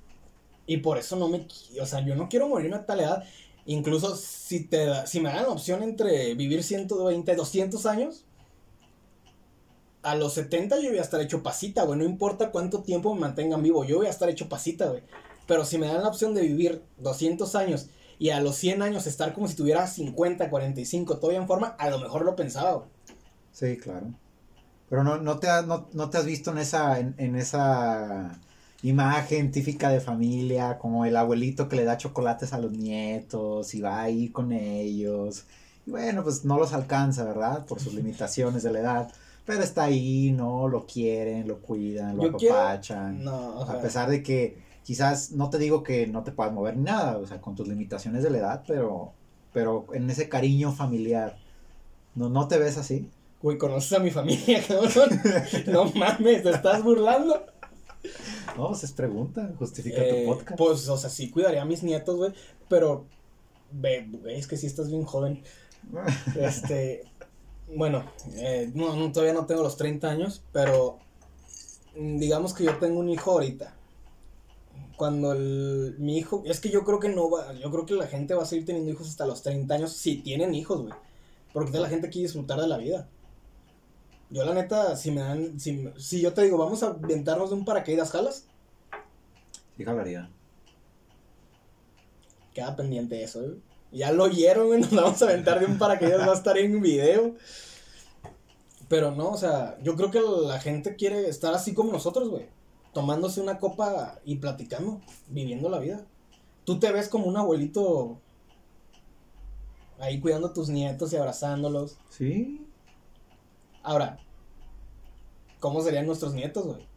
y 0.68 0.78
por 0.78 0.98
eso 0.98 1.16
no 1.16 1.30
me, 1.30 1.48
o 1.80 1.86
sea, 1.86 2.06
yo 2.06 2.14
no 2.18 2.28
quiero 2.28 2.50
morir 2.50 2.74
a 2.74 2.86
tal 2.86 3.00
edad. 3.00 3.24
Incluso 3.66 4.18
si 4.18 4.66
te 4.66 5.08
si 5.08 5.22
me 5.22 5.30
dan 5.30 5.44
la 5.44 5.50
opción 5.50 5.82
entre 5.82 6.36
vivir 6.36 6.62
120, 6.62 7.36
200 7.36 7.86
años, 7.86 8.26
a 10.04 10.16
los 10.16 10.34
70 10.34 10.82
yo 10.82 10.90
voy 10.90 11.00
a 11.00 11.04
estar 11.04 11.22
hecho 11.22 11.42
pasita, 11.42 11.84
güey. 11.84 11.98
No 11.98 12.04
importa 12.04 12.52
cuánto 12.52 12.84
tiempo 12.84 13.14
me 13.14 13.22
mantengan 13.22 13.64
vivo, 13.64 13.86
yo 13.86 13.96
voy 13.96 14.08
a 14.08 14.10
estar 14.10 14.30
hecho 14.30 14.50
pasita, 14.50 14.88
güey. 14.90 15.04
Pero 15.52 15.66
si 15.66 15.78
me 15.78 15.88
dan 15.88 16.02
la 16.02 16.08
opción 16.08 16.34
de 16.34 16.44
vivir 16.44 16.82
200 17.00 17.56
años 17.56 17.90
y 18.18 18.30
a 18.30 18.40
los 18.40 18.56
100 18.56 18.84
años 18.84 19.06
estar 19.06 19.34
como 19.34 19.50
si 19.50 19.56
tuviera 19.58 19.86
50, 19.86 20.50
45 20.50 21.18
todavía 21.18 21.42
en 21.42 21.48
forma, 21.48 21.76
a 21.78 21.90
lo 21.90 22.00
mejor 22.00 22.24
lo 22.24 22.38
pensaba, 22.38 22.72
güey. 22.76 22.88
Sí, 23.52 23.76
claro. 23.76 24.14
Pero 24.90 25.04
no, 25.04 25.18
no, 25.18 25.40
te, 25.40 25.48
no, 25.68 25.90
no 25.92 26.10
te 26.10 26.20
has 26.20 26.26
visto 26.26 26.52
en 26.52 26.60
esa, 26.60 27.00
en 27.00 27.36
esa 27.36 28.40
imagen 28.82 29.52
típica 29.52 29.90
de 29.90 30.00
familia, 30.00 30.78
como 30.78 31.04
el 31.04 31.18
abuelito 31.18 31.68
que 31.68 31.76
le 31.76 31.84
da 31.84 31.98
chocolates 31.98 32.54
a 32.54 32.58
los 32.58 32.72
nietos 32.72 33.74
y 33.76 33.82
va 33.82 34.04
ahí 34.04 34.30
con 34.30 34.54
ellos. 34.54 35.44
Y 35.86 35.92
bueno, 35.92 36.24
pues 36.24 36.46
no 36.46 36.58
los 36.58 36.72
alcanza, 36.72 37.26
¿verdad? 37.26 37.66
Por 37.66 37.82
sus 37.82 37.94
limitaciones 37.94 38.64
de 38.64 38.72
la 38.72 38.80
edad. 38.80 39.12
Pero 39.46 39.64
está 39.64 39.84
ahí, 39.84 40.32
¿no? 40.32 40.70
Lo 40.70 40.86
quieren, 40.86 41.46
lo 41.46 41.60
cuidan, 41.60 42.16
lo 42.16 42.30
apapachan. 42.30 43.28
a 43.28 43.82
pesar 43.82 44.10
de 44.10 44.24
que 44.24 44.71
quizás 44.84 45.32
no 45.32 45.50
te 45.50 45.58
digo 45.58 45.84
que 45.84 46.08
no 46.08 46.24
te 46.24 46.32
puedas 46.32 46.54
mover 46.54 46.78
ni 46.78 46.84
nada, 46.84 47.18
o 47.18 47.28
sea, 47.28 47.42
con 47.42 47.56
tus 47.56 47.68
limitaciones 47.68 48.24
de 48.24 48.30
la 48.30 48.38
edad, 48.40 48.64
pero, 48.68 49.14
pero 49.54 49.86
en 49.94 50.10
ese 50.10 50.30
cariño 50.30 50.72
familiar, 50.72 51.38
¿no, 52.16 52.30
no 52.30 52.48
te 52.48 52.58
ves 52.58 52.78
así? 52.78 53.10
Güey, 53.42 53.58
¿conoces 53.58 53.94
a 53.94 54.00
mi 54.00 54.12
familia, 54.12 54.62
cabrón? 54.68 55.10
no 55.68 55.86
mames, 55.92 56.44
¿te 56.44 56.52
estás 56.52 56.84
burlando? 56.84 57.46
No, 58.58 58.68
pues 58.70 58.84
es 58.84 58.92
pregunta, 58.92 59.52
justifica 59.58 60.02
Eh, 60.02 60.24
tu 60.26 60.32
podcast. 60.32 60.58
Pues, 60.58 60.90
o 60.90 60.98
sea, 60.98 61.10
sí 61.10 61.30
cuidaría 61.30 61.62
a 61.62 61.66
mis 61.66 61.84
nietos, 61.84 62.16
güey, 62.18 62.34
pero, 62.68 63.06
ve, 63.72 64.08
es 64.26 64.48
que 64.48 64.58
sí 64.58 64.68
estás 64.68 64.90
bien 64.90 65.04
joven. 65.04 65.44
Este, 66.40 67.04
bueno, 67.76 68.04
eh, 68.36 68.70
no, 68.76 68.96
no, 68.96 69.12
todavía 69.12 69.34
no 69.34 69.46
tengo 69.46 69.64
los 69.64 69.78
30 69.78 70.10
años, 70.10 70.44
pero 70.52 71.00
mm, 71.98 72.18
digamos 72.18 72.54
que 72.54 72.66
yo 72.66 72.78
tengo 72.78 73.00
un 73.00 73.10
hijo 73.10 73.32
ahorita. 73.32 73.74
Cuando 75.02 75.32
el- 75.34 75.96
mi 75.98 76.20
hijo, 76.20 76.44
es 76.46 76.60
que 76.60 76.70
yo 76.70 76.84
creo 76.84 77.00
que 77.00 77.10
no 77.10 77.28
va, 77.28 77.54
yo 77.54 77.72
creo 77.72 77.88
que 77.88 77.96
la 77.96 78.06
gente 78.06 78.36
va 78.36 78.44
a 78.44 78.46
seguir 78.46 78.68
teniendo 78.68 78.92
hijos 78.92 79.10
hasta 79.10 79.26
los 79.26 79.42
30 79.42 79.74
años 79.74 79.94
si 79.94 80.18
tienen 80.18 80.54
hijos, 80.54 80.80
güey. 80.80 80.94
Porque 81.54 81.80
la 81.80 81.90
gente 81.90 82.12
quiere 82.12 82.28
disfrutar 82.28 82.62
de 82.62 82.68
la 82.68 82.78
vida. 82.78 83.10
Yo 84.30 84.46
la 84.46 84.54
neta, 84.54 84.96
si 84.96 85.10
me 85.10 85.22
dan, 85.22 85.60
si, 85.60 85.90
si 85.98 86.22
yo 86.22 86.34
te 86.36 86.44
digo, 86.44 86.60
vamos 86.60 86.84
a 86.84 86.90
aventarnos 86.90 87.50
de 87.50 87.56
un 87.56 87.66
paracaídas, 87.66 88.12
¿jalas? 88.12 88.46
Sí, 89.76 89.84
jalaría. 89.84 90.30
Queda 92.54 92.76
pendiente 92.76 93.24
eso, 93.24 93.40
güey. 93.42 93.56
Ya 93.92 94.12
lo 94.12 94.26
oyeron, 94.26 94.68
güey. 94.68 94.82
Nos 94.82 94.92
vamos 94.92 95.22
a 95.24 95.26
aventar 95.26 95.60
de 95.60 95.66
un 95.66 95.80
paracaídas, 95.80 96.28
va 96.28 96.34
a 96.34 96.38
estar 96.38 96.60
en 96.60 96.80
video. 96.80 97.34
Pero 98.88 99.10
no, 99.10 99.30
o 99.30 99.38
sea, 99.38 99.80
yo 99.82 99.96
creo 99.96 100.12
que 100.12 100.22
la 100.22 100.60
gente 100.60 100.96
quiere 100.96 101.28
estar 101.28 101.56
así 101.56 101.74
como 101.74 101.92
nosotros, 101.92 102.30
güey. 102.30 102.61
Tomándose 102.94 103.42
una 103.42 103.60
copa 103.60 104.20
y 104.26 104.38
platicando, 104.38 105.02
viviendo 105.30 105.70
la 105.70 105.80
vida. 105.80 106.06
Tú 106.66 106.80
te 106.80 106.92
ves 106.92 107.08
como 107.08 107.28
un 107.28 107.38
abuelito 107.38 108.20
ahí 110.00 110.20
cuidando 110.20 110.48
a 110.48 110.54
tus 110.54 110.70
nietos 110.70 111.14
y 111.14 111.16
abrazándolos. 111.16 111.98
Sí. 112.10 112.68
Ahora, 113.84 114.20
¿cómo 115.60 115.82
serían 115.82 116.06
nuestros 116.06 116.34
nietos, 116.34 116.66
güey? 116.66 116.88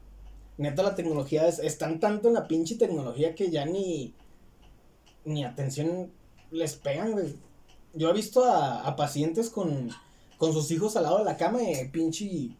Neta, 0.57 0.83
la 0.83 0.95
tecnología 0.95 1.47
es, 1.49 1.59
están 1.59 2.01
tanto 2.01 2.29
en 2.29 2.35
la 2.35 2.47
pinche 2.47 2.77
tecnología 2.77 3.35
que 3.35 3.51
ya 3.51 3.65
ni, 3.67 4.15
ni 5.25 5.45
atención 5.45 6.13
les 6.51 6.77
pegan, 6.77 7.13
güey. 7.13 7.37
Yo 7.93 8.11
he 8.11 8.13
visto 8.13 8.45
a, 8.45 8.87
a 8.87 8.97
pacientes 8.97 9.51
con, 9.51 9.91
con 10.39 10.53
sus 10.53 10.71
hijos 10.71 10.97
al 10.97 11.05
lado 11.05 11.19
de 11.19 11.25
la 11.25 11.37
cama 11.37 11.59
de 11.59 11.89
pinche 11.93 12.57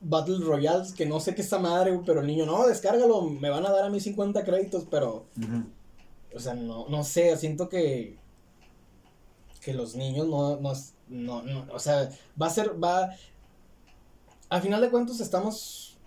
Battle 0.00 0.38
Royale, 0.44 0.86
que 0.96 1.06
no 1.06 1.20
sé 1.20 1.34
qué 1.34 1.42
es 1.42 1.46
esa 1.46 1.58
madre, 1.58 1.92
güey, 1.92 2.04
pero 2.04 2.20
el 2.20 2.26
niño, 2.26 2.46
no, 2.46 2.66
descárgalo, 2.66 3.22
me 3.22 3.50
van 3.50 3.66
a 3.66 3.70
dar 3.70 3.84
a 3.84 3.90
mí 3.90 4.00
50 4.00 4.44
créditos, 4.44 4.86
pero, 4.90 5.26
o 6.34 6.38
sea, 6.38 6.54
no, 6.54 6.88
no 6.88 7.04
sé, 7.04 7.36
siento 7.36 7.68
que, 7.68 8.16
que 9.60 9.74
los 9.74 9.96
niños 9.96 10.26
no, 10.26 10.56
no, 10.56 10.72
no, 11.08 11.42
no, 11.42 11.66
o 11.72 11.78
sea, 11.78 12.08
va 12.40 12.46
a 12.46 12.50
ser, 12.50 12.82
va, 12.82 13.10
al 14.48 14.62
final 14.62 14.80
de 14.80 14.90
cuentas 14.90 15.20
estamos 15.20 15.98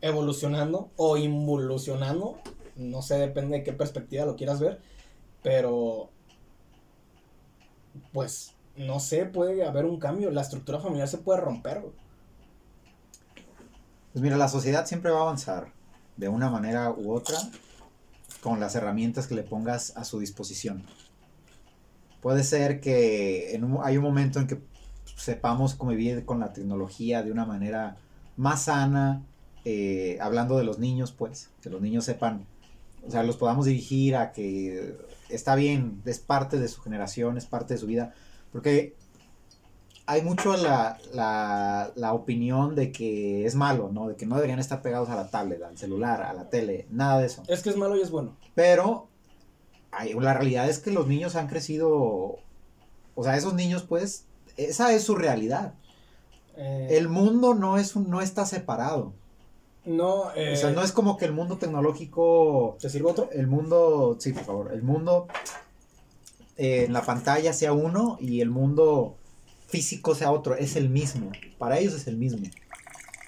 evolucionando 0.00 0.90
o 0.96 1.16
involucionando, 1.16 2.38
no 2.76 3.02
sé, 3.02 3.16
depende 3.18 3.58
de 3.58 3.64
qué 3.64 3.72
perspectiva 3.72 4.24
lo 4.24 4.36
quieras 4.36 4.60
ver, 4.60 4.80
pero, 5.42 6.10
pues, 8.12 8.54
no 8.76 9.00
sé, 9.00 9.24
puede 9.24 9.64
haber 9.64 9.84
un 9.84 9.98
cambio, 9.98 10.30
la 10.30 10.42
estructura 10.42 10.78
familiar 10.78 11.08
se 11.08 11.18
puede 11.18 11.40
romper, 11.40 11.80
güey. 11.80 12.05
Pues 14.16 14.22
mira, 14.22 14.38
la 14.38 14.48
sociedad 14.48 14.86
siempre 14.86 15.10
va 15.10 15.18
a 15.18 15.22
avanzar 15.24 15.74
de 16.16 16.30
una 16.30 16.48
manera 16.48 16.90
u 16.90 17.12
otra 17.12 17.36
con 18.40 18.60
las 18.60 18.74
herramientas 18.74 19.26
que 19.26 19.34
le 19.34 19.42
pongas 19.42 19.94
a 19.94 20.04
su 20.06 20.18
disposición. 20.20 20.86
Puede 22.22 22.42
ser 22.42 22.80
que 22.80 23.54
en 23.54 23.62
un- 23.64 23.80
hay 23.84 23.98
un 23.98 24.02
momento 24.02 24.40
en 24.40 24.46
que 24.46 24.58
sepamos 25.16 25.74
convivir 25.74 26.24
con 26.24 26.40
la 26.40 26.54
tecnología 26.54 27.22
de 27.22 27.30
una 27.30 27.44
manera 27.44 27.98
más 28.38 28.62
sana, 28.62 29.22
eh, 29.66 30.16
hablando 30.22 30.56
de 30.56 30.64
los 30.64 30.78
niños, 30.78 31.12
pues, 31.12 31.50
que 31.60 31.68
los 31.68 31.82
niños 31.82 32.06
sepan, 32.06 32.46
o 33.06 33.10
sea, 33.10 33.22
los 33.22 33.36
podamos 33.36 33.66
dirigir 33.66 34.16
a 34.16 34.32
que 34.32 34.96
está 35.28 35.54
bien, 35.56 36.00
es 36.06 36.20
parte 36.20 36.58
de 36.58 36.68
su 36.68 36.80
generación, 36.80 37.36
es 37.36 37.44
parte 37.44 37.74
de 37.74 37.80
su 37.80 37.86
vida, 37.86 38.14
porque 38.50 38.96
hay 40.06 40.22
mucho 40.22 40.56
la, 40.56 40.98
la, 41.14 41.90
la 41.96 42.12
opinión 42.12 42.74
de 42.76 42.92
que 42.92 43.44
es 43.44 43.54
malo, 43.56 43.90
¿no? 43.92 44.08
De 44.08 44.16
que 44.16 44.24
no 44.26 44.36
deberían 44.36 44.58
estar 44.60 44.80
pegados 44.82 45.08
a 45.08 45.16
la 45.16 45.30
tablet, 45.30 45.62
al 45.62 45.76
celular, 45.76 46.22
a 46.22 46.32
la 46.32 46.48
tele, 46.48 46.86
nada 46.90 47.18
de 47.20 47.26
eso. 47.26 47.42
Es 47.48 47.62
que 47.62 47.70
es 47.70 47.76
malo 47.76 47.96
y 47.96 48.02
es 48.02 48.10
bueno. 48.10 48.36
Pero 48.54 49.08
hay- 49.90 50.14
la 50.14 50.34
realidad 50.34 50.68
es 50.68 50.78
que 50.78 50.90
los 50.92 51.06
niños 51.08 51.34
han 51.36 51.48
crecido, 51.48 51.88
o 53.14 53.24
sea, 53.24 53.36
esos 53.36 53.54
niños 53.54 53.82
pues, 53.82 54.26
esa 54.56 54.92
es 54.92 55.02
su 55.02 55.16
realidad. 55.16 55.74
Eh, 56.56 56.88
El 56.92 57.08
mundo 57.08 57.54
no, 57.54 57.76
es 57.76 57.96
un, 57.96 58.08
no 58.08 58.22
está 58.22 58.46
separado. 58.46 59.12
no, 59.84 60.32
eh, 60.34 60.52
O 60.54 60.56
sea, 60.56 60.70
no 60.70 60.82
es 60.82 60.92
como 60.92 61.16
que 61.16 61.24
el 61.26 61.32
mundo 61.32 61.58
tecnológico, 61.58 62.76
¿Te 62.80 62.88
sirve 62.90 63.10
otro? 63.10 63.28
el 63.32 63.46
mundo, 63.48 64.16
sí, 64.20 64.32
por 64.32 64.44
favor, 64.44 64.72
el 64.72 64.82
mundo 64.82 65.26
eh, 66.56 66.84
en 66.86 66.92
la 66.92 67.02
pantalla 67.02 67.52
sea 67.52 67.72
uno 67.72 68.16
y 68.20 68.40
el 68.40 68.50
mundo 68.50 69.16
físico 69.66 70.14
sea 70.14 70.30
otro, 70.32 70.54
es 70.56 70.76
el 70.76 70.88
mismo. 70.88 71.30
Para 71.58 71.78
ellos 71.78 71.94
es 71.94 72.06
el 72.06 72.16
mismo. 72.16 72.46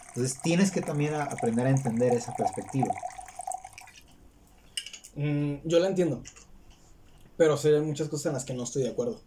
Entonces 0.09 0.41
tienes 0.43 0.71
que 0.71 0.81
también 0.81 1.15
a- 1.15 1.25
aprender 1.25 1.67
a 1.67 1.71
entender 1.71 2.13
esa 2.13 2.35
perspectiva. 2.35 2.93
Mm, 5.15 5.57
yo 5.65 5.79
la 5.81 5.89
entiendo. 5.89 6.23
Pero 7.37 7.57
sí 7.57 7.69
hay 7.69 7.81
muchas 7.81 8.09
cosas 8.09 8.27
en 8.27 8.33
las 8.35 8.45
que 8.45 8.55
no 8.55 8.65
estoy 8.65 8.83
de 8.83 8.91
acuerdo. 8.91 9.21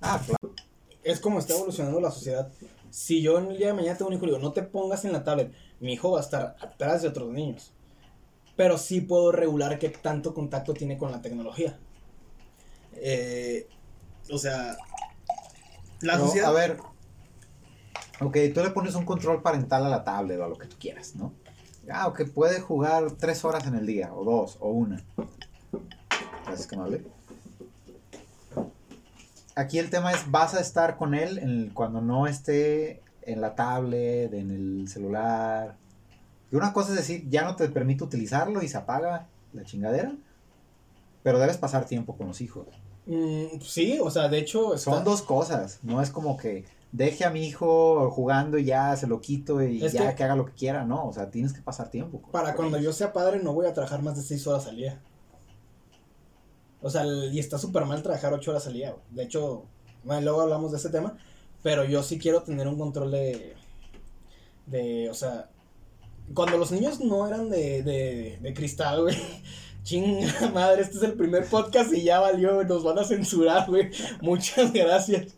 Ah, 0.00 0.20
claro. 0.24 0.54
Es 1.02 1.20
como 1.20 1.38
está 1.38 1.54
evolucionando 1.54 2.00
la 2.00 2.10
sociedad. 2.10 2.50
Si 2.90 3.20
yo 3.22 3.38
en 3.38 3.48
el 3.48 3.58
día 3.58 3.68
de 3.68 3.74
mañana 3.74 3.96
tengo 3.96 4.08
un 4.10 4.14
hijo 4.16 4.24
y 4.24 4.28
digo, 4.28 4.38
no 4.38 4.52
te 4.52 4.62
pongas 4.62 5.04
en 5.04 5.12
la 5.12 5.24
tablet, 5.24 5.52
mi 5.80 5.92
hijo 5.92 6.12
va 6.12 6.20
a 6.20 6.22
estar 6.22 6.56
atrás 6.60 7.02
de 7.02 7.08
otros 7.08 7.30
niños. 7.30 7.72
Pero 8.56 8.76
sí 8.78 9.00
puedo 9.00 9.30
regular 9.32 9.78
qué 9.78 9.88
tanto 9.90 10.34
contacto 10.34 10.74
tiene 10.74 10.98
con 10.98 11.12
la 11.12 11.22
tecnología. 11.22 11.78
Eh, 12.94 13.68
o 14.30 14.38
sea, 14.38 14.76
la 16.00 16.14
Pero, 16.14 16.26
sociedad... 16.26 16.50
A 16.50 16.52
ver, 16.52 16.78
ok, 18.20 18.36
tú 18.54 18.62
le 18.62 18.70
pones 18.70 18.94
un 18.94 19.04
control 19.04 19.42
parental 19.42 19.84
a 19.84 19.88
la 19.88 20.04
tablet 20.04 20.38
o 20.40 20.44
a 20.44 20.48
lo 20.48 20.58
que 20.58 20.66
tú 20.66 20.76
quieras, 20.78 21.14
¿no? 21.16 21.32
Ah, 21.90 22.06
ok, 22.06 22.22
puede 22.34 22.60
jugar 22.60 23.12
tres 23.12 23.44
horas 23.44 23.66
en 23.66 23.74
el 23.74 23.86
día, 23.86 24.12
o 24.14 24.24
dos, 24.24 24.58
o 24.60 24.70
una. 24.70 25.02
Gracias, 26.44 26.66
que 26.66 26.76
amable. 26.76 27.04
Aquí 29.54 29.78
el 29.78 29.90
tema 29.90 30.12
es, 30.12 30.30
vas 30.30 30.54
a 30.54 30.60
estar 30.60 30.96
con 30.96 31.14
él 31.14 31.38
en 31.38 31.48
el- 31.48 31.74
cuando 31.74 32.00
no 32.00 32.26
esté 32.26 33.02
en 33.22 33.40
la 33.40 33.54
tablet, 33.54 34.32
en 34.34 34.50
el 34.50 34.88
celular. 34.88 35.76
Y 36.52 36.56
una 36.56 36.72
cosa 36.72 36.90
es 36.90 36.96
decir, 36.96 37.28
ya 37.28 37.44
no 37.44 37.56
te 37.56 37.68
permite 37.68 38.04
utilizarlo 38.04 38.62
y 38.62 38.68
se 38.68 38.76
apaga 38.76 39.26
la 39.52 39.64
chingadera. 39.64 40.12
Pero 41.22 41.38
debes 41.38 41.56
pasar 41.56 41.86
tiempo 41.86 42.16
con 42.16 42.28
los 42.28 42.40
hijos. 42.40 42.66
Mm, 43.08 43.60
sí, 43.62 43.98
o 44.02 44.10
sea, 44.10 44.28
de 44.28 44.38
hecho... 44.38 44.74
está- 44.74 44.90
Son 44.92 45.02
dos 45.04 45.22
cosas, 45.22 45.80
no 45.82 46.00
es 46.02 46.10
como 46.10 46.36
que 46.36 46.64
deje 46.92 47.24
a 47.24 47.30
mi 47.30 47.46
hijo 47.46 48.10
jugando 48.10 48.58
y 48.58 48.64
ya 48.66 48.94
se 48.96 49.06
lo 49.06 49.20
quito 49.20 49.62
y 49.62 49.82
Es 49.84 49.92
ya 49.94 50.10
que- 50.10 50.16
que... 50.16 50.24
haga 50.24 50.36
lo 50.36 50.44
que 50.46 50.52
quiera, 50.52 50.84
no, 50.84 51.06
o 51.06 51.12
sea, 51.12 51.30
tienes 51.30 51.52
que 51.54 51.62
pasar 51.62 51.90
tiempo. 51.90 52.20
Para 52.30 52.54
cuando 52.54 52.76
ellos. 52.76 52.94
yo 52.94 52.98
sea 52.98 53.12
padre 53.14 53.40
no 53.42 53.54
voy 53.54 53.66
a 53.66 53.72
trabajar 53.72 54.02
más 54.02 54.16
de 54.16 54.22
6 54.22 54.46
horas 54.46 54.66
al 54.66 54.76
día. 54.76 55.00
O 56.80 56.90
sea, 56.90 57.04
y 57.06 57.38
está 57.38 57.58
súper 57.58 57.84
mal 57.86 58.02
trabajar 58.02 58.32
8 58.32 58.50
horas 58.50 58.66
al 58.66 58.74
día. 58.74 58.94
De 59.10 59.24
hecho, 59.24 59.64
bueno, 60.04 60.20
luego 60.22 60.42
hablamos 60.42 60.70
de 60.70 60.78
ese 60.78 60.90
tema. 60.90 61.16
Pero 61.62 61.84
yo 61.84 62.02
sí 62.04 62.18
quiero 62.18 62.42
tener 62.42 62.68
un 62.68 62.78
control 62.78 63.10
de... 63.10 63.54
De, 64.66 65.08
o 65.10 65.14
sea... 65.14 65.48
Cuando 66.34 66.58
los 66.58 66.70
niños 66.70 67.00
no 67.00 67.26
eran 67.26 67.48
de, 67.48 67.82
de, 67.82 68.38
de 68.42 68.54
cristal, 68.54 69.02
güey. 69.02 69.16
Chinga 69.88 70.50
madre, 70.52 70.82
este 70.82 70.98
es 70.98 71.02
el 71.02 71.14
primer 71.14 71.46
podcast 71.46 71.90
y 71.94 72.02
ya 72.02 72.20
valió, 72.20 72.62
nos 72.64 72.84
van 72.84 72.98
a 72.98 73.04
censurar, 73.04 73.66
güey. 73.70 73.90
Muchas 74.20 74.70
gracias. 74.70 75.34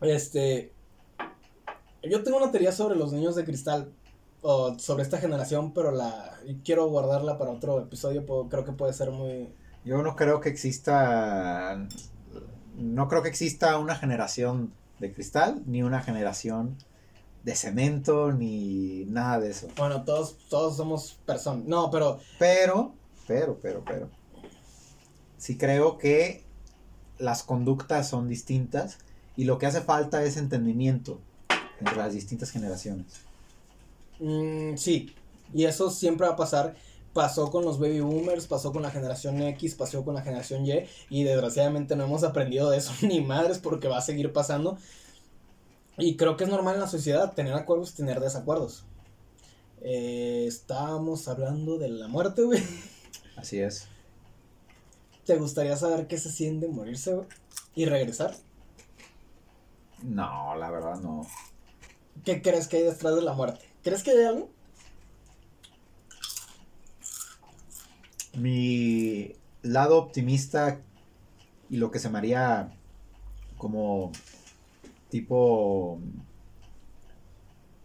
Este... 0.00 0.72
Yo 2.08 2.22
tengo 2.22 2.36
una 2.36 2.52
teoría 2.52 2.70
sobre 2.70 2.94
los 2.94 3.12
niños 3.12 3.34
de 3.34 3.44
cristal 3.44 3.92
o 4.40 4.78
sobre 4.78 5.02
esta 5.02 5.18
generación, 5.18 5.72
pero 5.72 5.90
la 5.90 6.38
quiero 6.64 6.86
guardarla 6.86 7.38
para 7.38 7.50
otro 7.50 7.80
episodio, 7.80 8.24
puedo- 8.24 8.48
creo 8.48 8.64
que 8.64 8.72
puede 8.72 8.92
ser 8.92 9.10
muy... 9.10 9.52
Yo 9.84 10.00
no 10.02 10.14
creo 10.14 10.40
que 10.40 10.48
exista, 10.48 11.88
no 12.76 13.08
creo 13.08 13.22
que 13.22 13.28
exista 13.30 13.78
una 13.80 13.96
generación 13.96 14.72
de 15.00 15.12
cristal, 15.12 15.60
ni 15.66 15.82
una 15.82 16.02
generación 16.02 16.76
de 17.44 17.56
cemento, 17.56 18.32
ni 18.32 19.04
nada 19.06 19.40
de 19.40 19.50
eso. 19.50 19.68
Bueno, 19.76 20.04
todos, 20.04 20.36
todos 20.48 20.76
somos 20.76 21.18
personas. 21.26 21.64
No, 21.66 21.90
pero 21.90 22.20
Pero, 22.38 22.94
pero, 23.26 23.58
pero, 23.60 23.82
pero, 23.84 24.08
sí 25.38 25.56
creo 25.56 25.98
que 25.98 26.44
las 27.18 27.42
conductas 27.42 28.08
son 28.08 28.28
distintas 28.28 28.98
y 29.36 29.44
lo 29.44 29.58
que 29.58 29.66
hace 29.66 29.80
falta 29.80 30.22
es 30.24 30.36
entendimiento 30.36 31.20
entre 31.80 31.96
las 31.96 32.12
distintas 32.12 32.50
generaciones. 32.50 33.06
mm, 34.20 34.76
sí, 34.76 35.14
y 35.52 35.64
eso 35.64 35.90
siempre 35.90 36.26
va 36.26 36.34
a 36.34 36.36
pasar. 36.36 36.76
Pasó 37.12 37.50
con 37.50 37.64
los 37.64 37.78
baby 37.78 38.00
boomers, 38.00 38.46
pasó 38.46 38.72
con 38.72 38.82
la 38.82 38.90
generación 38.90 39.42
X, 39.42 39.74
pasó 39.74 40.02
con 40.02 40.14
la 40.14 40.22
generación 40.22 40.64
Y, 40.64 40.86
y 41.10 41.24
desgraciadamente 41.24 41.94
no 41.94 42.04
hemos 42.04 42.24
aprendido 42.24 42.70
de 42.70 42.78
eso 42.78 42.92
ni 43.02 43.20
madres 43.20 43.58
porque 43.58 43.88
va 43.88 43.98
a 43.98 44.02
seguir 44.02 44.32
pasando. 44.32 44.78
Y 45.98 46.16
creo 46.16 46.36
que 46.36 46.44
es 46.44 46.50
normal 46.50 46.74
en 46.74 46.80
la 46.80 46.88
sociedad 46.88 47.34
tener 47.34 47.54
acuerdos 47.54 47.90
y 47.92 47.96
tener 47.96 48.20
desacuerdos. 48.20 48.84
Eh, 49.82 50.44
estábamos 50.46 51.28
hablando 51.28 51.78
de 51.78 51.88
la 51.88 52.08
muerte, 52.08 52.42
güey. 52.42 52.62
Así 53.36 53.60
es. 53.60 53.88
¿Te 55.26 55.36
gustaría 55.36 55.76
saber 55.76 56.06
qué 56.06 56.18
se 56.18 56.30
siente 56.30 56.68
morirse 56.68 57.14
güey? 57.14 57.26
y 57.74 57.84
regresar? 57.84 58.34
No, 60.02 60.54
la 60.56 60.70
verdad 60.70 61.00
no. 61.00 61.26
¿Qué 62.24 62.42
crees 62.42 62.68
que 62.68 62.78
hay 62.78 62.82
detrás 62.84 63.14
de 63.14 63.22
la 63.22 63.32
muerte? 63.32 63.64
¿Crees 63.82 64.02
que 64.02 64.12
hay 64.12 64.24
algo? 64.24 64.50
Mi 68.34 69.36
lado 69.62 69.98
optimista 69.98 70.80
y 71.68 71.76
lo 71.76 71.90
que 71.90 71.98
se 71.98 72.08
me 72.08 72.18
haría 72.18 72.72
como 73.58 74.12
tipo 75.12 76.00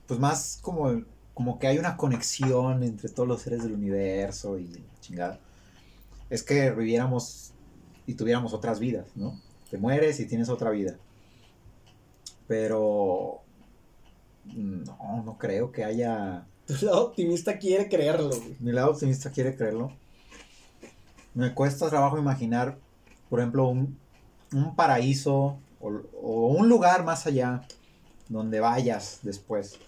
pues 0.08 0.18
más 0.18 0.60
como 0.62 1.04
como 1.34 1.60
que 1.60 1.68
hay 1.68 1.78
una 1.78 1.98
conexión 1.98 2.84
entre 2.84 3.10
todos 3.10 3.28
los 3.28 3.42
seres 3.42 3.63
del 3.63 3.74
universo 3.74 4.58
y 4.58 4.72
chingada 5.02 5.38
es 6.30 6.42
que 6.42 6.72
viviéramos 6.72 7.52
y 8.06 8.13
tuviéramos 8.13 8.54
otras 8.54 8.80
vidas, 8.80 9.06
¿no? 9.16 9.40
Te 9.70 9.78
mueres 9.78 10.20
y 10.22 10.26
tienes 10.26 10.48
otra 10.50 10.72
vida. 10.72 10.98
Pero 12.48 13.42
no, 14.46 15.24
no 15.26 15.38
creo 15.38 15.72
que 15.72 15.84
haya. 15.84 16.46
Tu 16.66 16.86
lado 16.86 17.08
optimista 17.08 17.58
quiere 17.58 17.90
creerlo, 17.90 18.30
güey. 18.30 18.56
Mi 18.60 18.72
lado 18.72 18.92
optimista 18.92 19.32
quiere 19.32 19.56
creerlo. 19.56 19.92
Me 21.34 21.54
cuesta 21.54 21.90
trabajo 21.90 22.18
imaginar, 22.18 22.78
por 23.30 23.40
ejemplo, 23.40 23.68
un, 23.68 23.98
un 24.54 24.76
paraíso 24.76 25.60
o, 25.88 26.02
o 26.21 26.47
un 26.47 26.69
lugar 26.69 27.04
más 27.04 27.26
allá 27.28 27.63
donde 28.30 28.60
vayas 28.60 29.19
después. 29.23 29.80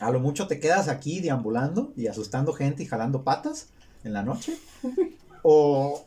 A 0.00 0.10
lo 0.10 0.20
mucho 0.20 0.46
te 0.46 0.60
quedas 0.60 0.88
aquí 0.88 1.20
deambulando 1.20 1.92
y 1.96 2.06
asustando 2.06 2.52
gente 2.52 2.82
y 2.82 2.86
jalando 2.86 3.22
patas 3.22 3.68
en 4.04 4.12
la 4.12 4.22
noche. 4.22 4.56
o 5.42 6.04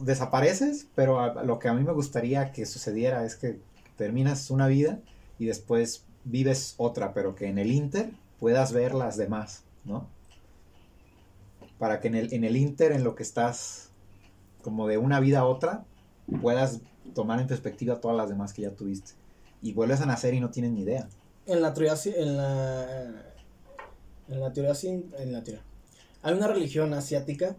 desapareces, 0.00 0.86
pero 0.94 1.20
a- 1.20 1.42
lo 1.44 1.58
que 1.58 1.68
a 1.68 1.74
mí 1.74 1.82
me 1.82 1.92
gustaría 1.92 2.52
que 2.52 2.66
sucediera 2.66 3.24
es 3.24 3.36
que 3.36 3.58
terminas 3.96 4.50
una 4.50 4.66
vida 4.68 4.98
y 5.38 5.46
después 5.46 6.04
vives 6.24 6.74
otra, 6.76 7.12
pero 7.14 7.34
que 7.34 7.46
en 7.46 7.58
el 7.58 7.72
inter 7.72 8.12
puedas 8.38 8.72
ver 8.72 8.94
las 8.94 9.16
demás, 9.16 9.62
¿no? 9.84 10.06
Para 11.78 12.00
que 12.00 12.08
en 12.08 12.14
el, 12.14 12.32
en 12.32 12.44
el 12.44 12.56
inter, 12.56 12.92
en 12.92 13.02
lo 13.04 13.14
que 13.16 13.22
estás 13.24 13.88
como 14.62 14.86
de 14.86 14.98
una 14.98 15.18
vida 15.20 15.40
a 15.40 15.44
otra, 15.46 15.84
puedas 16.40 16.80
tomar 17.14 17.40
en 17.40 17.46
perspectiva 17.46 18.00
todas 18.00 18.16
las 18.16 18.28
demás 18.28 18.52
que 18.52 18.62
ya 18.62 18.70
tuviste. 18.70 19.12
Y 19.60 19.72
vuelves 19.72 20.00
a 20.00 20.06
nacer 20.06 20.34
y 20.34 20.40
no 20.40 20.50
tienes 20.50 20.72
ni 20.72 20.82
idea. 20.82 21.08
En 21.46 21.62
la 21.62 21.72
teoría, 21.74 21.94
en 22.04 22.36
la, 22.36 23.22
en 24.28 24.40
la 24.40 24.52
teoría, 24.52 24.72
en 24.82 25.32
la 25.32 25.42
teoría. 25.42 25.62
Hay 26.22 26.34
una 26.34 26.46
religión 26.46 26.94
asiática, 26.94 27.56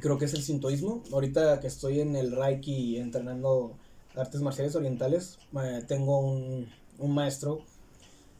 creo 0.00 0.18
que 0.18 0.24
es 0.24 0.34
el 0.34 0.42
sintoísmo. 0.42 1.02
Ahorita 1.12 1.60
que 1.60 1.66
estoy 1.66 2.00
en 2.00 2.16
el 2.16 2.32
Reiki 2.32 2.96
entrenando 2.96 3.76
artes 4.14 4.40
marciales 4.40 4.74
orientales, 4.76 5.38
tengo 5.86 6.20
un, 6.20 6.68
un 6.98 7.14
maestro 7.14 7.60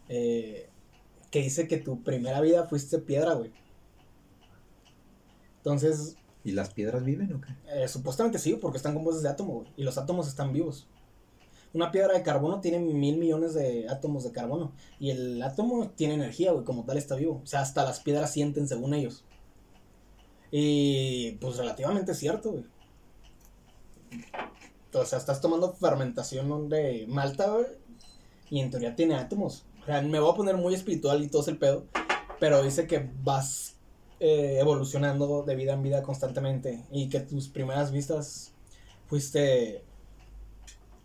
eh, 0.09 0.69
que 1.31 1.43
dice 1.43 1.69
que 1.69 1.77
tu 1.77 2.03
primera 2.03 2.41
vida 2.41 2.67
fuiste 2.67 2.99
piedra, 2.99 3.35
güey. 3.35 3.53
Entonces, 5.59 6.17
¿Y 6.47 6.53
las 6.53 6.73
piedras 6.73 7.05
viven 7.05 7.35
o 7.35 7.41
qué? 7.41 7.49
eh, 7.69 7.89
supuestamente 7.89 8.39
sí, 8.39 8.55
porque 8.55 8.77
están 8.77 8.95
compuestos 8.95 9.25
de 9.25 9.29
átomo, 9.29 9.55
güey, 9.55 9.69
y 9.77 9.83
los 9.83 9.99
átomos 9.99 10.29
están 10.29 10.53
vivos. 10.53 10.87
Una 11.75 11.91
piedra 11.91 12.15
de 12.15 12.23
carbono 12.23 12.61
tiene 12.61 12.79
mil 12.79 13.19
millones 13.19 13.53
de 13.53 13.89
átomos 13.89 14.23
de 14.23 14.31
carbono, 14.31 14.73
y 15.01 15.11
el 15.11 15.43
átomo 15.43 15.91
tiene 15.91 16.15
energía, 16.15 16.53
güey, 16.53 16.65
como 16.65 16.85
tal 16.85 16.99
está 16.99 17.17
vivo. 17.17 17.41
O 17.43 17.47
sea, 17.47 17.63
hasta 17.63 17.83
las 17.83 17.99
piedras 17.99 18.33
sienten 18.33 18.69
según 18.69 18.95
ellos. 18.95 19.25
Y 20.53 21.33
pues 21.41 21.57
relativamente 21.57 22.15
cierto, 22.15 22.53
güey. 22.53 22.65
O 24.95 25.05
sea, 25.05 25.19
estás 25.19 25.41
tomando 25.41 25.75
fermentación 25.75 26.69
de 26.69 27.07
malta, 27.09 27.51
güey, 27.51 27.67
y 28.51 28.61
en 28.61 28.71
teoría 28.71 28.95
tiene 28.95 29.17
átomos. 29.17 29.67
O 29.83 29.87
sea, 29.87 30.01
me 30.01 30.21
voy 30.21 30.31
a 30.31 30.37
poner 30.37 30.57
muy 30.57 30.75
espiritual 30.75 31.25
y 31.25 31.29
todo 31.29 31.43
es 31.43 31.49
el 31.49 31.59
pedo, 31.59 31.87
pero 32.39 32.63
dice 32.63 32.87
que 32.87 33.11
vas 33.25 33.76
eh, 34.21 34.59
evolucionando 34.61 35.43
de 35.43 35.57
vida 35.57 35.75
en 35.75 35.83
vida 35.83 36.03
constantemente 36.03 36.85
y 36.91 37.09
que 37.09 37.21
tus 37.21 37.49
primeras 37.49 37.93
vistas 37.93 38.53
fuiste 39.07 39.83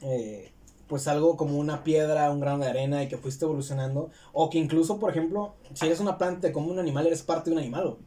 eh, 0.02 0.52
pues 0.88 1.08
algo 1.08 1.38
como 1.38 1.58
una 1.58 1.84
piedra, 1.84 2.32
un 2.32 2.40
grano 2.40 2.64
de 2.64 2.70
arena 2.70 3.04
y 3.04 3.08
que 3.08 3.18
fuiste 3.18 3.46
evolucionando. 3.46 4.10
O 4.34 4.50
que 4.50 4.58
incluso 4.58 5.00
por 5.00 5.12
ejemplo 5.12 5.56
si 5.74 5.86
eres 5.86 6.00
una 6.00 6.18
planta 6.18 6.52
como 6.52 6.72
un 6.72 6.80
animal 6.80 7.08
eres 7.08 7.24
parte 7.24 7.50
de 7.50 7.56
un 7.56 7.60
animal 7.60 7.98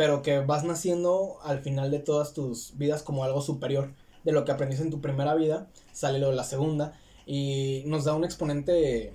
pero 0.00 0.22
que 0.22 0.38
vas 0.38 0.64
naciendo 0.64 1.36
al 1.42 1.60
final 1.60 1.90
de 1.90 1.98
todas 1.98 2.32
tus 2.32 2.72
vidas 2.78 3.02
como 3.02 3.22
algo 3.22 3.42
superior 3.42 3.92
de 4.24 4.32
lo 4.32 4.46
que 4.46 4.52
aprendiste 4.52 4.82
en 4.82 4.90
tu 4.90 5.02
primera 5.02 5.34
vida 5.34 5.68
sale 5.92 6.18
lo 6.18 6.30
de 6.30 6.36
la 6.36 6.44
segunda 6.44 6.94
y 7.26 7.82
nos 7.84 8.04
da 8.04 8.14
un 8.14 8.24
exponente 8.24 9.12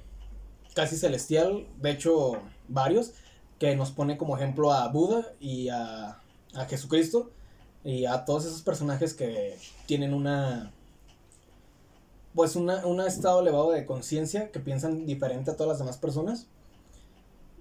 casi 0.75 0.95
celestial 0.95 1.65
de 1.81 1.89
hecho 1.89 2.33
varios 2.67 3.13
que 3.59 3.75
nos 3.75 3.91
pone 3.91 4.17
como 4.17 4.37
ejemplo 4.37 4.71
a 4.71 4.87
Buda 4.89 5.33
y 5.39 5.69
a, 5.69 6.19
a 6.53 6.65
Jesucristo 6.67 7.31
y 7.83 8.05
a 8.05 8.25
todos 8.25 8.45
esos 8.45 8.61
personajes 8.61 9.13
que 9.13 9.57
tienen 9.85 10.13
una 10.13 10.71
pues 12.33 12.57
una, 12.57 12.85
un 12.85 12.99
estado 12.99 13.39
elevado 13.39 13.71
de 13.71 13.85
conciencia 13.85 14.51
que 14.51 14.59
piensan 14.59 15.05
diferente 15.05 15.51
a 15.51 15.55
todas 15.55 15.69
las 15.69 15.79
demás 15.79 15.97
personas 15.97 16.47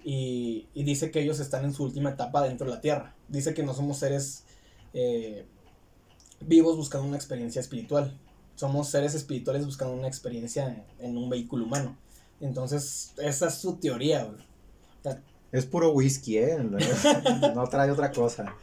y, 0.03 0.67
y 0.73 0.83
dice 0.83 1.11
que 1.11 1.21
ellos 1.21 1.39
están 1.39 1.63
en 1.63 1.73
su 1.73 1.83
última 1.83 2.11
etapa 2.11 2.43
dentro 2.43 2.67
de 2.67 2.73
la 2.73 2.81
tierra. 2.81 3.15
Dice 3.29 3.53
que 3.53 3.63
no 3.63 3.73
somos 3.73 3.97
seres 3.97 4.43
eh, 4.93 5.45
vivos 6.41 6.75
buscando 6.75 7.07
una 7.07 7.15
experiencia 7.15 7.61
espiritual. 7.61 8.17
Somos 8.55 8.89
seres 8.89 9.15
espirituales 9.15 9.65
buscando 9.65 9.93
una 9.93 10.07
experiencia 10.07 10.85
en, 10.99 11.17
un 11.17 11.29
vehículo 11.29 11.65
humano. 11.65 11.97
Entonces 12.41 13.13
esa 13.17 13.47
es 13.47 13.55
su 13.55 13.77
teoría 13.77 14.29
Es 15.55 15.65
puro 15.65 15.91
whisky, 15.91 16.37
¿eh? 16.37 16.57
No 17.55 17.65
trae 17.67 17.89
otra 17.89 18.11
cosa. 18.11 18.53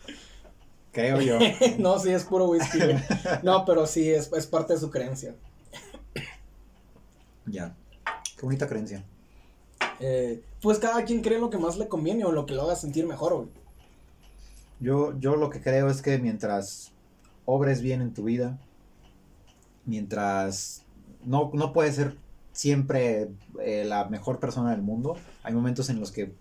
Creo 0.93 1.23
yo. 1.23 1.39
no, 1.79 1.99
sí, 1.99 2.11
es 2.11 2.25
puro 2.25 2.49
whisky. 2.49 2.81
No, 3.43 3.65
pero 3.65 3.87
sí, 3.87 4.11
es, 4.11 4.31
es 4.31 4.47
parte 4.47 4.75
de 4.75 4.79
su 4.79 4.91
creencia. 4.91 5.35
Ya. 7.47 7.75
Qué 8.37 8.43
bonita 8.43 8.69
creencia. 8.69 9.03
Eh, 10.01 10.43
pues 10.61 10.79
cada 10.79 11.03
quien 11.07 11.23
cree 11.23 11.39
lo 11.39 11.49
que 11.49 11.57
más 11.57 11.79
le 11.79 11.89
conviene 11.89 12.27
o 12.27 12.33
lo 12.33 12.45
que 12.45 12.53
lo 12.53 12.65
haga 12.65 12.77
sentir 12.77 13.07
mejor, 13.07 13.37
güey. 13.37 13.49
Yo, 14.79 15.19
yo 15.19 15.37
lo 15.37 15.49
que 15.49 15.63
creo 15.63 15.89
es 15.89 16.03
que 16.03 16.19
mientras 16.19 16.93
obres 17.47 17.81
bien 17.81 18.03
en 18.03 18.13
tu 18.13 18.25
vida, 18.25 18.59
mientras 19.87 20.83
no, 21.25 21.51
no 21.55 21.73
puedes 21.73 21.95
ser 21.95 22.19
siempre 22.53 23.31
eh, 23.63 23.87
la 23.87 24.11
mejor 24.11 24.41
persona 24.41 24.73
del 24.73 24.83
mundo, 24.83 25.17
hay 25.43 25.55
momentos 25.55 25.89
en 25.89 25.99
los 25.99 26.13
que 26.13 26.35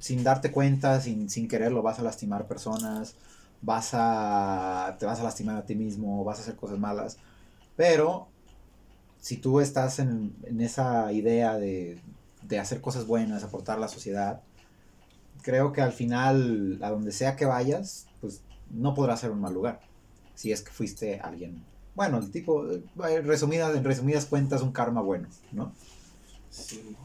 sin 0.00 0.24
darte 0.24 0.50
cuenta, 0.50 1.00
sin, 1.00 1.30
sin 1.30 1.48
quererlo, 1.48 1.82
vas 1.82 1.98
a 1.98 2.02
lastimar 2.02 2.48
personas, 2.48 3.14
vas 3.62 3.90
a, 3.92 4.96
te 4.98 5.06
vas 5.06 5.20
a 5.20 5.24
lastimar 5.24 5.56
a 5.56 5.66
ti 5.66 5.76
mismo, 5.76 6.24
vas 6.24 6.38
a 6.38 6.42
hacer 6.42 6.56
cosas 6.56 6.78
malas, 6.78 7.18
pero 7.76 8.28
si 9.20 9.36
tú 9.36 9.60
estás 9.60 9.98
en, 9.98 10.34
en 10.44 10.60
esa 10.60 11.12
idea 11.12 11.58
de, 11.58 12.00
de 12.42 12.58
hacer 12.58 12.80
cosas 12.80 13.06
buenas, 13.06 13.44
aportar 13.44 13.76
a 13.76 13.80
la 13.80 13.88
sociedad, 13.88 14.40
creo 15.42 15.72
que 15.72 15.82
al 15.82 15.92
final, 15.92 16.78
a 16.82 16.90
donde 16.90 17.12
sea 17.12 17.36
que 17.36 17.44
vayas, 17.44 18.06
pues 18.20 18.42
no 18.70 18.94
podrá 18.94 19.16
ser 19.16 19.30
un 19.30 19.40
mal 19.40 19.54
lugar. 19.54 19.80
Si 20.34 20.52
es 20.52 20.62
que 20.62 20.72
fuiste 20.72 21.20
alguien. 21.20 21.62
Bueno, 21.94 22.18
el 22.18 22.30
tipo, 22.30 22.66
eh, 22.70 22.82
resumidas, 23.22 23.76
en 23.76 23.84
resumidas 23.84 24.26
cuentas, 24.26 24.62
un 24.62 24.72
karma 24.72 25.02
bueno, 25.02 25.28
¿no? 25.52 25.72
Sí. 26.50 26.96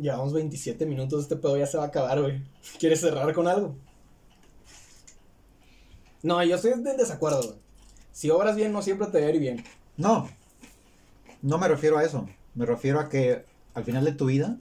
Llevamos 0.00 0.32
27 0.32 0.86
minutos, 0.86 1.22
este 1.22 1.36
pedo 1.36 1.56
ya 1.56 1.66
se 1.66 1.76
va 1.76 1.84
a 1.84 1.86
acabar, 1.88 2.20
güey. 2.20 2.42
¿Quieres 2.78 3.00
cerrar 3.00 3.32
con 3.34 3.46
algo? 3.48 3.76
No, 6.22 6.42
yo 6.42 6.56
estoy 6.56 6.72
en 6.72 6.84
desacuerdo, 6.84 7.42
güey. 7.42 7.58
Si 8.12 8.30
obras 8.30 8.56
bien, 8.56 8.72
no 8.72 8.80
siempre 8.80 9.08
te 9.08 9.20
va 9.20 9.26
a 9.26 9.30
ir 9.30 9.40
bien. 9.40 9.64
No, 9.96 10.28
no 11.42 11.58
me 11.58 11.68
refiero 11.68 11.98
a 11.98 12.04
eso. 12.04 12.26
Me 12.54 12.64
refiero 12.64 13.00
a 13.00 13.08
que 13.08 13.44
al 13.74 13.84
final 13.84 14.04
de 14.04 14.12
tu 14.12 14.26
vida, 14.26 14.56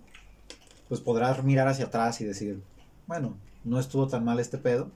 pues 0.90 1.00
podrás 1.00 1.44
mirar 1.44 1.68
hacia 1.68 1.86
atrás 1.86 2.20
y 2.20 2.26
decir, 2.26 2.62
bueno, 3.08 3.38
no 3.64 3.80
estuvo 3.80 4.08
tan 4.08 4.26
mal 4.26 4.40
este 4.40 4.58
pedo. 4.58 4.92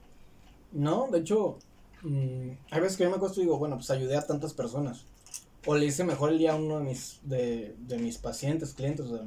No, 0.72 1.08
de 1.10 1.20
hecho, 1.20 1.58
mm, 2.02 2.50
hay 2.70 2.80
veces 2.80 2.96
que 2.96 3.04
yo 3.04 3.10
me 3.10 3.16
acuesto 3.16 3.40
y 3.40 3.44
digo, 3.44 3.58
bueno, 3.58 3.76
pues 3.76 3.90
ayudé 3.90 4.16
a 4.16 4.26
tantas 4.26 4.52
personas. 4.52 5.06
O 5.66 5.74
le 5.74 5.86
hice 5.86 6.04
mejor 6.04 6.30
el 6.30 6.38
día 6.38 6.52
a 6.52 6.56
uno 6.56 6.78
de 6.78 6.84
mis, 6.84 7.20
de, 7.22 7.74
de 7.78 7.98
mis 7.98 8.18
pacientes, 8.18 8.74
clientes. 8.74 9.06
O 9.06 9.16
sea, 9.16 9.26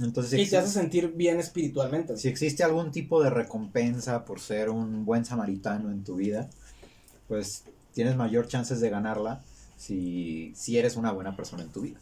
Entonces, 0.00 0.40
y 0.40 0.48
te 0.48 0.56
hace 0.56 0.70
sentir 0.70 1.12
bien 1.12 1.38
espiritualmente. 1.38 2.16
si 2.16 2.28
existe 2.28 2.64
algún 2.64 2.90
tipo 2.90 3.22
de 3.22 3.28
recompensa 3.28 4.24
por 4.24 4.40
ser 4.40 4.70
un 4.70 5.04
buen 5.04 5.24
samaritano 5.24 5.90
en 5.90 6.04
tu 6.04 6.16
vida, 6.16 6.48
pues 7.28 7.64
tienes 7.92 8.16
mayor 8.16 8.48
chances 8.48 8.80
de 8.80 8.88
ganarla 8.88 9.42
si, 9.76 10.52
si 10.54 10.78
eres 10.78 10.96
una 10.96 11.12
buena 11.12 11.36
persona 11.36 11.64
en 11.64 11.70
tu 11.70 11.82
vida. 11.82 11.98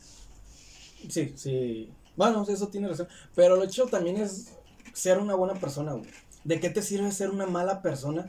Sí, 1.08 1.32
sí. 1.36 1.90
Bueno, 2.16 2.44
eso 2.48 2.68
tiene 2.68 2.88
razón. 2.88 3.08
Pero 3.34 3.56
lo 3.56 3.64
hecho 3.64 3.86
también 3.86 4.16
es 4.16 4.52
ser 4.92 5.18
una 5.18 5.34
buena 5.34 5.54
persona, 5.54 5.92
güey. 5.92 6.10
¿De 6.44 6.60
qué 6.60 6.70
te 6.70 6.82
sirve 6.82 7.10
ser 7.10 7.30
una 7.30 7.46
mala 7.46 7.82
persona? 7.82 8.26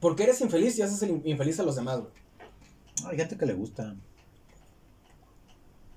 Porque 0.00 0.24
eres 0.24 0.40
infeliz 0.40 0.78
y 0.78 0.82
haces 0.82 1.02
el 1.02 1.22
infeliz 1.24 1.58
a 1.58 1.62
los 1.62 1.76
demás, 1.76 2.00
güey. 2.00 2.12
Hay 3.06 3.16
gente 3.16 3.36
que 3.36 3.46
le 3.46 3.54
gusta. 3.54 3.94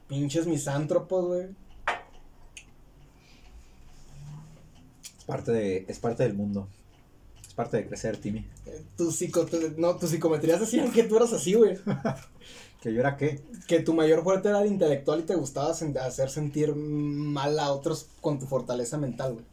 Pinches 0.08 0.48
misántropos, 0.48 1.26
güey. 1.26 1.48
Parte, 5.30 5.52
de, 5.52 5.86
es 5.88 6.00
parte 6.00 6.24
del 6.24 6.34
mundo. 6.34 6.68
Es 7.48 7.54
parte 7.54 7.78
de 7.78 7.88
crecer, 7.88 8.18
Timmy. 8.18 8.48
Tus, 8.98 9.16
psico 9.16 9.46
no, 9.78 9.96
tus 9.96 10.10
psicometrías 10.10 10.60
decían 10.60 10.92
que 10.92 11.04
tú 11.04 11.18
eras 11.18 11.32
así, 11.32 11.54
güey. 11.54 11.78
¿Que 12.82 12.94
yo 12.94 13.02
era 13.02 13.16
qué? 13.16 13.42
Que 13.68 13.82
tu 13.82 13.94
mayor 13.94 14.24
fuerte 14.24 14.50
era 14.50 14.62
el 14.62 14.72
intelectual 14.72 15.20
y 15.20 15.24
te 15.24 15.36
gustaba 15.36 15.70
hacer 15.70 16.30
sentir 16.30 16.74
mal 16.76 17.60
a 17.60 17.72
otros 17.72 18.08
con 18.22 18.40
tu 18.40 18.48
fortaleza 18.48 18.98
mental, 18.98 19.34
güey. 19.34 19.46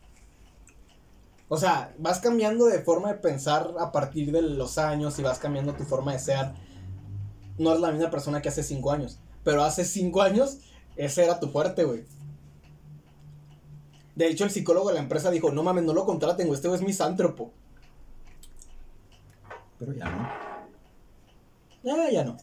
O 1.48 1.58
sea, 1.58 1.94
vas 1.98 2.20
cambiando 2.20 2.66
de 2.66 2.80
forma 2.80 3.12
de 3.12 3.18
pensar 3.18 3.74
a 3.78 3.92
partir 3.92 4.32
de 4.32 4.42
los 4.42 4.78
años 4.78 5.18
y 5.18 5.22
vas 5.22 5.38
cambiando 5.38 5.74
tu 5.74 5.84
forma 5.84 6.12
de 6.12 6.18
ser. 6.18 6.52
No 7.58 7.74
es 7.74 7.80
la 7.80 7.92
misma 7.92 8.10
persona 8.10 8.40
que 8.40 8.48
hace 8.48 8.62
cinco 8.62 8.90
años. 8.92 9.18
Pero 9.44 9.62
hace 9.62 9.84
cinco 9.84 10.22
años, 10.22 10.58
ese 10.96 11.24
era 11.24 11.38
tu 11.38 11.48
fuerte, 11.48 11.84
güey. 11.84 12.04
De 14.16 14.26
hecho, 14.26 14.44
el 14.44 14.50
psicólogo 14.50 14.88
de 14.88 14.94
la 14.94 15.00
empresa 15.00 15.30
dijo, 15.30 15.52
no 15.52 15.62
mames, 15.62 15.84
no 15.84 15.92
lo 15.92 16.06
contraten, 16.06 16.52
este 16.52 16.68
güey 16.68 16.80
es 16.80 16.86
misántropo. 16.86 17.52
Pero 19.78 19.92
ya 19.92 20.08
no. 20.08 20.28
Ya, 21.82 22.10
ya 22.10 22.24
no. 22.24 22.36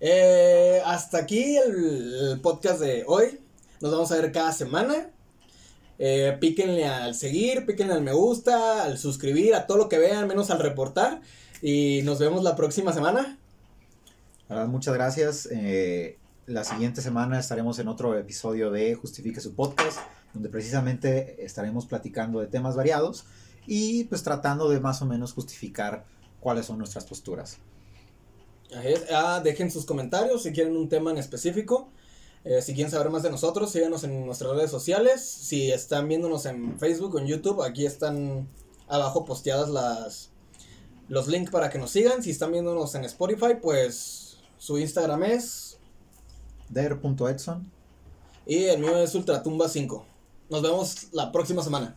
Eh, 0.00 0.80
hasta 0.84 1.18
aquí 1.18 1.56
el, 1.56 2.40
podcast 2.42 2.80
de 2.80 3.04
hoy. 3.06 3.38
Nos 3.80 3.92
vamos 3.92 4.10
a 4.10 4.16
ver 4.16 4.32
cada 4.32 4.52
semana. 4.52 5.10
Eh, 5.98 6.36
píquenle 6.40 6.86
al 6.86 7.14
seguir, 7.14 7.66
píquenle 7.66 7.92
al 7.92 8.02
me 8.02 8.12
gusta, 8.12 8.84
al 8.84 8.98
suscribir, 8.98 9.54
a 9.54 9.66
todo 9.66 9.76
lo 9.76 9.88
que 9.88 9.98
vean, 9.98 10.26
menos 10.26 10.50
al 10.50 10.60
reportar. 10.60 11.20
Y 11.60 12.00
nos 12.04 12.18
vemos 12.18 12.42
la 12.42 12.56
próxima 12.56 12.94
semana. 12.94 13.38
muchas 14.48 14.94
gracias. 14.94 15.48
Eh, 15.52 16.16
la 16.48 16.64
siguiente 16.64 17.02
semana 17.02 17.38
estaremos 17.38 17.78
en 17.78 17.88
otro 17.88 18.16
episodio 18.18 18.70
de 18.70 18.94
Justifique 18.94 19.38
su 19.38 19.54
podcast, 19.54 19.98
donde 20.32 20.48
precisamente 20.48 21.44
estaremos 21.44 21.84
platicando 21.84 22.40
de 22.40 22.46
temas 22.46 22.74
variados 22.74 23.26
y 23.66 24.04
pues 24.04 24.22
tratando 24.22 24.70
de 24.70 24.80
más 24.80 25.02
o 25.02 25.06
menos 25.06 25.34
justificar 25.34 26.06
cuáles 26.40 26.64
son 26.64 26.78
nuestras 26.78 27.04
posturas. 27.04 27.58
Ah, 29.12 29.42
dejen 29.44 29.70
sus 29.70 29.84
comentarios 29.84 30.42
si 30.42 30.52
quieren 30.52 30.74
un 30.74 30.88
tema 30.88 31.10
en 31.10 31.18
específico. 31.18 31.90
Eh, 32.44 32.62
si 32.62 32.72
quieren 32.72 32.90
saber 32.90 33.10
más 33.10 33.22
de 33.22 33.30
nosotros, 33.30 33.70
síganos 33.70 34.04
en 34.04 34.24
nuestras 34.24 34.52
redes 34.52 34.70
sociales. 34.70 35.22
Si 35.22 35.70
están 35.70 36.08
viéndonos 36.08 36.46
en 36.46 36.78
Facebook 36.78 37.14
o 37.14 37.18
en 37.18 37.26
YouTube, 37.26 37.62
aquí 37.62 37.84
están 37.84 38.48
abajo 38.88 39.26
posteadas 39.26 39.68
las 39.68 40.30
los 41.08 41.28
links 41.28 41.50
para 41.50 41.68
que 41.68 41.78
nos 41.78 41.90
sigan. 41.90 42.22
Si 42.22 42.30
están 42.30 42.52
viéndonos 42.52 42.94
en 42.94 43.04
Spotify, 43.04 43.56
pues 43.60 44.38
su 44.56 44.78
Instagram 44.78 45.24
es 45.24 45.67
der.edson 46.68 47.70
y 48.46 48.64
el 48.64 48.80
mío 48.80 48.96
es 48.98 49.14
ultratumba5. 49.14 50.02
Nos 50.48 50.62
vemos 50.62 51.08
la 51.12 51.30
próxima 51.30 51.62
semana. 51.62 51.96